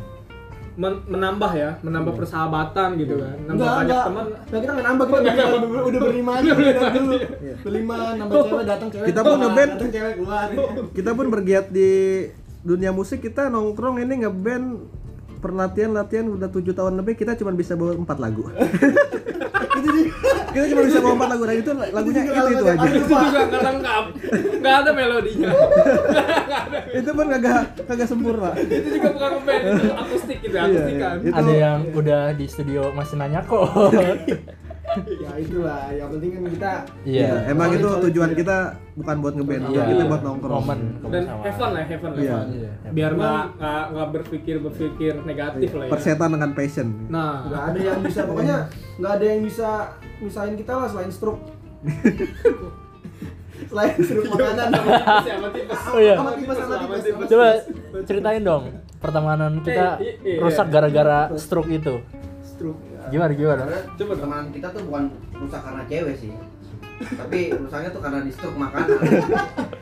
Men- 0.80 1.04
menambah 1.12 1.52
ya, 1.52 1.70
menambah 1.84 2.14
persahabatan 2.16 2.96
gitu 2.96 3.20
kan. 3.20 3.36
Nambah 3.44 3.52
Enggak, 3.52 3.76
banyak 3.76 3.84
enggak. 3.92 4.06
teman. 4.08 4.26
Nah, 4.32 4.60
kita 4.64 4.72
nggak 4.72 4.88
nambah, 4.88 5.06
kita 5.06 5.20
udah, 5.20 5.34
udah, 5.60 5.82
udah 5.84 6.00
berlima 6.08 6.32
aja 6.40 6.50
udah 6.56 6.92
dulu. 6.96 7.18
Berlima, 7.60 7.96
nambah 8.16 8.36
cewek 8.48 8.66
datang 8.66 8.88
cewek. 8.88 9.08
Kita 9.12 9.20
pun 9.20 9.36
ngeband. 9.44 9.72
Datang 9.76 9.92
cewek 9.92 10.14
keluar. 10.16 10.48
Kita 10.96 11.10
pun 11.12 11.26
bergiat 11.28 11.66
di 11.68 11.92
dunia 12.60 12.92
musik 12.92 13.20
kita 13.20 13.48
nongkrong 13.48 14.04
ini 14.04 14.24
ngeband 14.24 14.66
perlatihan 15.40 15.92
latihan 15.92 16.28
udah 16.28 16.48
tujuh 16.48 16.72
tahun 16.72 17.00
lebih 17.00 17.16
kita 17.16 17.36
cuma 17.36 17.52
bisa 17.52 17.74
bawa 17.74 17.96
empat 17.96 18.18
lagu. 18.20 18.44
itu. 19.80 20.12
Kita 20.50 20.66
cuma 20.68 20.82
bisa 20.84 21.00
bawa 21.00 21.14
empat 21.16 21.30
lagu 21.30 21.44
dan 21.46 21.58
itu 21.58 21.72
lagunya 21.72 22.22
itu 22.22 22.34
itu 22.52 22.66
aja. 22.66 22.86
Itu 22.86 23.00
juga 23.08 23.40
nggak 23.48 23.62
lengkap. 23.64 24.04
Nggak 24.60 24.76
ada 24.76 24.92
melodinya. 24.92 25.50
itu 27.00 27.10
pun 27.10 27.26
kagak 27.30 27.60
kagak 27.86 28.08
sempurna. 28.08 28.52
itu 28.58 28.88
juga 28.92 29.08
bukan 29.14 29.30
ngeband, 29.36 29.64
itu 29.64 29.88
akustik 29.94 30.38
gitu, 30.42 30.56
Iya, 30.56 30.64
akustikan. 30.66 31.16
iya. 31.16 31.28
Itu- 31.30 31.38
Ada 31.38 31.54
yang 31.54 31.80
udah 31.94 32.22
di 32.34 32.46
studio 32.46 32.82
masih 32.92 33.16
nanya 33.16 33.42
kok. 33.46 33.64
ya 35.24 35.32
itulah, 35.38 35.84
yang 35.92 36.10
penting 36.10 36.30
kan 36.32 36.44
kita 36.50 36.72
Iya. 37.04 37.30
emang 37.48 37.70
itu 37.72 37.90
tujuan 38.10 38.30
solid. 38.30 38.40
kita 38.40 38.58
bukan 38.96 39.16
buat 39.20 39.34
ngeband, 39.36 39.64
Iya. 39.70 39.84
kita 39.88 40.04
buat 40.06 40.22
nongkrong. 40.22 40.66
Dan 41.06 41.24
heaven 41.40 41.70
lah, 41.70 41.84
heaven 41.84 42.10
lah. 42.10 42.20
Iya. 42.20 42.34
heaven. 42.34 42.48
Iya. 42.52 42.72
Biar 42.90 43.12
nggak 43.14 43.44
nggak 43.56 43.84
nggak 43.90 44.08
berpikir 44.12 44.56
berpikir 44.60 45.14
negatif 45.24 45.70
lah 45.72 45.86
ya. 45.86 45.92
Persetan 45.92 46.30
dengan 46.32 46.52
passion. 46.52 46.88
Nah, 47.08 47.46
nggak 47.46 47.64
ada 47.66 47.80
yang 47.86 48.00
bisa 48.02 48.22
pokoknya 48.26 48.58
nggak 48.98 49.12
ada 49.12 49.26
yang 49.26 49.42
bisa 49.42 49.70
misahin 50.20 50.56
kita 50.56 50.74
lah 50.74 50.88
selain 50.88 51.12
stroke. 51.12 51.42
selain 53.70 53.96
stroke 54.00 54.30
makanan. 54.30 54.68
tipes? 55.52 55.82
Oh 55.86 56.00
iya. 56.00 56.16
Sama 56.16 56.32
tipes, 56.34 56.56
sama 56.56 56.74
Sama 56.74 56.86
tipes. 56.88 57.04
tipes. 57.06 57.28
Coba 57.30 57.48
ceritain 58.04 58.42
dong 58.42 58.64
pertemanan 59.00 59.52
kita 59.62 60.00
Eh, 60.00 60.16
iya. 60.26 60.40
rusak 60.40 60.68
gara-gara 60.68 61.32
stroke 61.36 61.70
itu. 61.70 62.00
Stroke. 62.60 62.80
Gimana 63.08 63.32
gimana? 63.32 63.62
Karena 63.64 63.80
Coba 63.90 64.10
pertemanan 64.12 64.46
kita 64.52 64.68
tuh 64.70 64.82
bukan 64.84 65.04
rusak 65.34 65.62
karena 65.64 65.84
cewek 65.86 66.16
sih 66.18 66.34
tapi 67.00 67.56
rusaknya 67.56 67.90
tuh 67.90 68.02
karena 68.04 68.20
di 68.20 68.28
stroke 68.28 68.60
makanan 68.60 68.92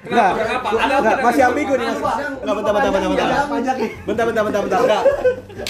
Enggak, 0.05 0.31
Kenapa? 0.37 0.67
enggak, 0.69 0.85
Ada 0.85 0.95
enggak, 1.01 1.17
masih 1.25 1.43
ambigu 1.43 1.73
nih? 1.73 1.87
Mas. 1.87 1.97
Ada 1.97 2.25
Enggak, 2.29 2.55
bentar, 2.55 2.71
bentar, 2.71 2.91
bentar, 2.93 3.09
bentar. 3.09 3.27
Bentar, 4.05 4.23
bentar, 4.23 4.43
bentar, 4.45 4.61
bentar. 4.61 4.79
Enggak. 4.79 5.03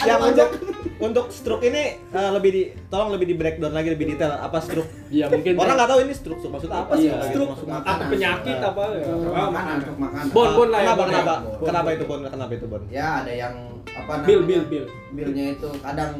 Yang 0.04 0.20
untuk 0.28 0.50
untuk 0.98 1.26
stroke 1.30 1.64
ini 1.64 1.84
eh, 2.04 2.32
lebih 2.34 2.52
di 2.52 2.62
tolong 2.88 3.16
lebih 3.16 3.32
di 3.32 3.36
breakdown 3.36 3.72
lagi 3.72 3.90
lebih 3.90 4.12
detail 4.12 4.36
apa 4.36 4.60
stroke. 4.60 4.92
Iya 5.08 5.32
mungkin. 5.32 5.56
Orang 5.56 5.76
nggak 5.80 5.88
tahu 5.88 6.00
ini 6.04 6.14
stroke 6.14 6.44
maksud 6.44 6.68
apa 6.70 6.94
sih? 6.94 7.08
Iya. 7.08 7.16
gitu 7.16 7.28
Stroke 7.32 7.50
maksud 7.50 7.68
makanan. 7.70 7.96
apa 7.96 8.12
penyakit 8.12 8.58
apa 8.60 8.82
ya? 8.92 9.14
makanan 9.48 9.76
stroke 9.80 10.02
makanan 10.02 10.26
Bon, 10.28 10.50
bon 10.52 10.68
lah 10.68 10.80
ya, 10.80 10.84
Kenapa, 10.84 10.98
bon 10.98 11.08
ya. 11.08 11.12
kenapa? 11.14 11.36
Bon. 11.40 11.66
Kenapa 11.66 11.90
itu 11.90 12.04
Bon? 12.04 12.20
Kenapa 12.22 12.52
itu 12.52 12.66
Bon? 12.68 12.82
ya 12.92 13.08
ada 13.24 13.32
yang 13.32 13.54
apa 13.88 14.12
namanya 14.14 14.28
Bill, 14.28 14.42
bill, 14.44 14.64
bill. 14.68 14.86
billnya 15.16 15.46
itu 15.56 15.70
kadang 15.80 16.12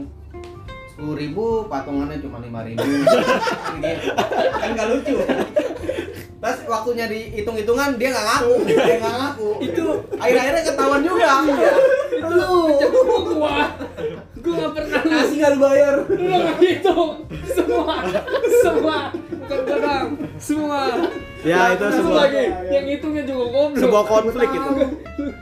sepuluh 0.98 1.14
ribu 1.14 1.70
patungannya 1.70 2.18
cuma 2.26 2.42
lima 2.42 2.66
ribu. 2.66 2.82
Kan 4.58 4.70
nggak 4.74 4.90
lucu. 4.98 5.22
Pas 6.42 6.58
waktunya 6.66 7.06
dihitung-hitungan 7.06 8.02
dia 8.02 8.18
nggak 8.18 8.26
ngaku. 8.26 8.54
Dia 8.66 8.98
nggak 8.98 9.16
ngaku. 9.22 9.50
Itu 9.62 9.86
akhir-akhirnya 10.18 10.64
ketahuan 10.66 11.02
juga. 11.06 11.30
Itu 12.18 12.50
itu 12.82 13.00
gua. 13.30 13.78
Gua 14.42 14.54
nggak 14.58 14.74
pernah 14.74 15.02
Kasih 15.06 15.38
nggak 15.38 15.52
lu 15.54 15.60
bayar. 15.62 15.96
Lu 16.10 16.34
nggak 16.34 16.58
hitung. 16.66 17.10
Semua, 17.46 17.96
semua 18.66 18.98
bukan 19.48 20.06
semua. 20.38 20.80
Ya, 21.42 21.72
itu 21.72 21.80
Terus 21.80 21.96
sebuah- 22.02 22.18
lagi, 22.28 22.44
yang 22.68 22.86
hitungnya 22.90 23.24
juga 23.24 23.46
goblok. 23.48 23.80
Sebuah 23.80 24.04
konflik 24.06 24.50
itu. 24.52 24.70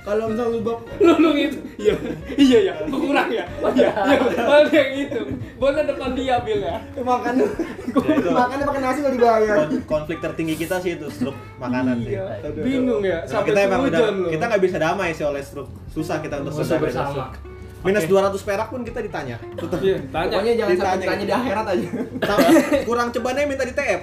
Kalau 0.06 0.24
misal 0.30 0.48
lu 0.54 0.60
bab 0.62 0.80
lu 1.02 1.14
lu 1.18 1.30
gitu 1.34 1.58
iya 1.82 1.94
iya 2.38 2.60
ya 2.62 2.74
kurang 2.86 3.30
ya. 3.32 3.46
Iya 3.74 3.90
iya. 4.06 4.42
Malah 4.46 4.70
yang 4.70 4.92
itu 4.94 5.22
boleh 5.58 5.82
depan 5.82 6.10
dia 6.14 6.36
bil 6.46 6.60
ya. 6.62 6.78
Makan. 6.96 7.34
Ya, 7.42 8.14
itu. 8.14 8.30
makannya 8.30 8.66
pakai 8.68 8.82
nasi 8.84 8.98
nggak 9.02 9.14
dibayar. 9.18 9.56
Kon- 9.58 9.82
Konflik 9.88 10.20
tertinggi 10.22 10.56
kita 10.60 10.78
sih 10.78 10.94
itu 10.94 11.08
stroke 11.10 11.40
makanan 11.58 12.06
sih. 12.06 12.14
iya. 12.14 12.38
Bingung 12.62 13.02
ya. 13.02 13.26
Sampai 13.26 13.50
kita 13.50 13.60
emang 13.66 13.90
udah 13.90 14.02
kita 14.30 14.44
nggak 14.46 14.62
bisa 14.62 14.78
damai 14.78 15.10
sih 15.10 15.26
oleh 15.26 15.42
stroke. 15.42 15.74
Susah 15.90 16.22
kita 16.22 16.44
untuk 16.44 16.54
Susah 16.54 16.78
selesai 16.78 16.94
dengan 16.94 17.55
Minus 17.86 18.04
200 18.04 18.34
perak 18.42 18.68
pun 18.68 18.82
kita 18.82 19.00
ditanya. 19.00 19.38
Tetep. 19.54 19.80
iya 19.80 19.98
tanya 20.10 20.34
Pokoknya 20.34 20.54
jangan 20.56 20.70
sampai 20.72 20.82
Ditanya. 20.82 20.98
ditanya 21.00 21.24
di 21.24 21.34
akhirat 21.36 21.66
aja. 21.68 21.88
Sama 22.20 22.48
kurang 22.90 23.08
cebannya 23.12 23.44
minta 23.46 23.64
di 23.64 23.74
TF. 23.74 24.02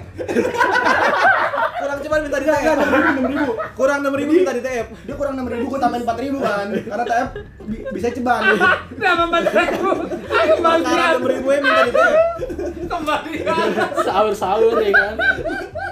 kurang 1.75 1.99
ceban 1.99 2.19
minta 2.21 2.37
di 2.37 2.47
TF. 2.47 2.75
enam 2.79 3.25
ribu. 3.27 3.51
Kurang 3.73 3.97
6000 4.01 4.23
minta 4.33 4.51
di 4.51 4.61
TF. 4.61 4.87
Dia 5.03 5.15
kurang 5.15 5.33
enam 5.35 5.47
ribu, 5.47 5.65
gua 5.67 5.79
tambahin 5.79 6.03
empat 6.03 6.17
ribu 6.17 6.37
kan. 6.39 6.67
Karena 6.71 7.03
TF 7.03 7.27
bi- 7.61 7.83
bisa 7.91 8.07
ceban. 8.09 8.41
nama 8.95 9.25
bantu 9.27 9.51
Kurang 9.51 10.47
kembalian 10.49 11.11
6000 11.19 11.27
nya 11.35 11.59
minta 11.59 11.81
di 11.83 11.91
TF. 11.91 12.15
kembalian 12.85 13.67
Sahur 13.99 14.33
sahur 14.33 14.79
ya 14.79 14.91
kan. 14.91 15.15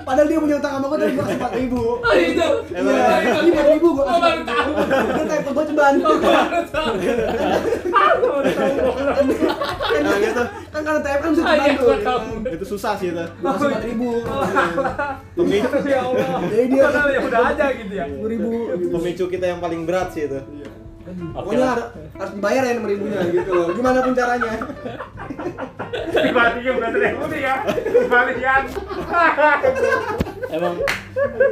Padahal 0.02 0.26
dia 0.26 0.40
punya 0.40 0.56
utang 0.58 0.74
sama 0.74 0.86
gua 0.88 0.98
tapi 0.98 1.14
gua 1.14 1.24
kasih 1.24 1.38
empat 1.38 1.54
ribu. 1.56 1.82
oh 2.00 2.14
itu 2.16 2.48
Emang 2.72 2.94
Iya, 2.96 3.16
itu 3.22 3.40
lima 3.46 3.64
ribu 3.70 3.88
gua 3.92 4.04
oh 4.04 4.10
kasih. 4.10 4.22
baru 4.24 4.42
tahu 4.42 4.72
Dia 5.12 5.26
TF 5.28 5.48
ceban. 5.62 5.94
Nah, 10.02 10.18
gitu. 10.18 10.44
Kan 10.72 10.82
kalau 10.82 11.00
TF 11.00 11.20
kan 11.20 11.30
bisa 11.32 11.42
Ah, 11.42 11.56
ceban 11.58 11.68
iya. 11.68 12.52
Itu 12.52 12.66
susah 12.66 12.94
sih 12.96 13.08
itu. 13.12 13.26
Empat 13.42 13.84
ribu. 13.84 14.10
Pemicu, 15.34 15.78
ya 15.94 16.00
Allah 16.02 16.40
Jadi 16.44 16.66
dia 16.68 16.88
ya 16.88 17.20
udah 17.22 17.42
aja 17.52 17.66
gitu 17.74 17.94
ya 17.94 18.06
sepuluh 18.08 18.30
ribu. 18.30 18.50
pemicu 18.92 19.26
kita 19.28 19.46
yang 19.48 19.60
paling 19.60 19.84
berat 19.84 20.10
sih 20.12 20.26
itu. 20.26 20.40
Oke 21.02 21.18
Pokoknya 21.34 21.66
harus, 21.68 21.88
harus 22.14 22.32
dibayar 22.32 22.62
ya 22.64 22.72
enam 22.72 22.86
ribunya 22.88 23.20
gitu 23.28 23.52
loh. 23.52 23.68
Gimana 23.74 24.00
pun 24.00 24.14
caranya. 24.14 24.52
dibalikin 26.14 26.74
berarti 26.78 27.00
ribu 27.02 27.24
nih 27.28 27.42
ya 27.42 27.56
dibalikin 27.84 28.64
Emang 30.50 30.74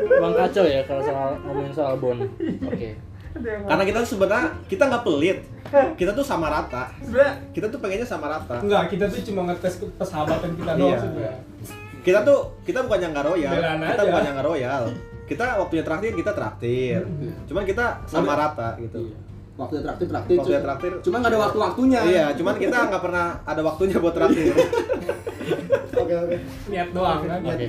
emang 0.09 0.33
kacau 0.33 0.63
ya 0.63 0.81
kalau 0.85 1.01
soal 1.01 1.29
ngomongin 1.43 1.73
soal 1.73 1.93
bon. 1.97 2.17
Oke. 2.65 3.08
Karena 3.31 3.83
kita 3.83 3.99
sebenarnya 4.01 4.47
kita 4.65 4.83
nggak 4.85 5.03
pelit. 5.03 5.37
Kita 5.95 6.11
tuh 6.11 6.21
sama 6.21 6.47
rata. 6.47 6.89
sebenarnya 6.97 7.33
Kita 7.49 7.65
tuh 7.67 7.77
pengennya 7.77 8.03
sama 8.03 8.25
rata. 8.27 8.57
enggak 8.57 8.89
kita 8.89 9.05
tuh 9.05 9.21
cuma 9.23 9.41
ngetes 9.45 9.77
ke- 9.77 9.93
persahabatan 9.93 10.49
kita 10.53 10.71
doang 10.73 10.89
Iya. 10.89 10.97
sebenarnya 10.99 11.35
Kita 11.99 12.19
tuh 12.23 12.39
kita 12.63 12.79
bukan 12.81 12.99
yang 12.99 13.11
nggak 13.11 13.27
royal. 13.27 13.53
Belaan 13.53 13.77
Kita 13.83 13.93
aja. 13.95 14.07
bukan 14.07 14.23
yang 14.23 14.35
nggak 14.35 14.47
royal. 14.47 14.83
Kita 15.25 15.45
waktunya 15.57 15.83
traktir 15.83 16.11
kita 16.15 16.31
traktir. 16.31 17.01
Cuman 17.45 17.63
kita 17.63 17.85
sama 18.03 18.33
rata 18.33 18.73
gitu. 18.77 19.13
Waktu 19.55 19.83
traktir 19.83 20.07
traktir. 20.07 20.35
Waktunya 20.35 20.61
traktir. 20.63 20.91
Cuma 21.01 21.15
nggak 21.19 21.29
ada 21.29 21.39
waktu-waktunya. 21.41 21.99
Iya, 22.01 22.25
cuman 22.33 22.55
kita 22.55 22.77
nggak 22.87 23.03
pernah 23.03 23.25
ada 23.43 23.61
waktunya 23.61 23.97
buat 23.97 24.15
traktir. 24.15 24.55
Oke 25.99 26.13
oke. 26.15 26.37
niat 26.65 26.89
doang 26.89 27.21
kan 27.21 27.39
Oke. 27.43 27.67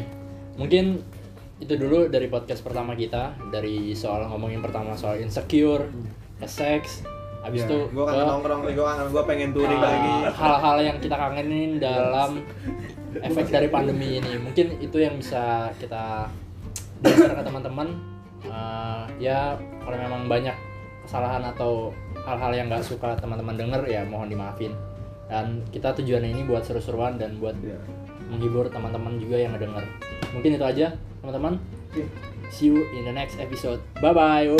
Mungkin 0.54 0.84
itu 1.60 1.76
dulu 1.76 2.08
dari 2.08 2.26
podcast 2.32 2.64
pertama 2.64 2.96
kita 2.96 3.36
dari 3.52 3.92
soal 3.92 4.24
ngomongin 4.32 4.64
pertama 4.64 4.96
soal 4.96 5.20
insecure, 5.20 5.92
ke 6.40 6.48
seks, 6.48 7.04
habis 7.44 7.68
itu 7.68 7.88
gue 7.92 8.04
kangen 8.04 8.24
ke, 8.24 8.30
nongkrong 8.32 8.60
nih, 8.64 8.74
gue 8.76 8.86
kangen, 8.88 9.06
gue 9.12 9.24
pengen 9.28 9.50
touring 9.52 9.80
uh, 9.80 9.84
lagi. 9.84 10.12
hal-hal 10.36 10.76
yang 10.80 10.96
kita 11.00 11.16
kangenin 11.16 11.70
dalam 11.76 12.30
efek 13.20 13.46
dari 13.48 13.68
pandemi 13.68 14.20
ini. 14.20 14.40
Mungkin 14.40 14.80
itu 14.80 14.96
yang 15.00 15.16
bisa 15.20 15.72
kita 15.76 16.28
share 17.04 17.36
ke 17.36 17.44
teman-teman. 17.44 17.88
Uh, 18.40 19.04
ya 19.20 19.56
kalau 19.84 19.96
memang 20.00 20.24
banyak 20.24 20.56
kesalahan 21.04 21.44
atau 21.44 21.92
hal-hal 22.24 22.52
yang 22.56 22.66
nggak 22.72 22.84
suka 22.84 23.16
teman-teman 23.20 23.56
denger 23.56 23.84
ya 23.88 24.04
mohon 24.04 24.28
dimaafin. 24.28 24.72
Dan 25.30 25.62
kita 25.70 25.94
tujuannya 25.94 26.34
ini 26.34 26.42
buat 26.48 26.66
seru-seruan 26.66 27.20
dan 27.20 27.38
buat 27.38 27.54
Iya. 27.60 27.78
menghibur 28.30 28.66
teman-teman 28.70 29.18
juga 29.18 29.36
yang 29.38 29.54
ngedenger. 29.54 29.84
Mungkin 30.30 30.56
itu 30.56 30.64
aja, 30.64 30.94
teman-teman. 31.22 31.58
See 32.50 32.70
you 32.70 32.86
in 32.94 33.06
the 33.06 33.14
next 33.14 33.38
episode. 33.38 33.78
Bye 34.02 34.14
bye. 34.14 34.50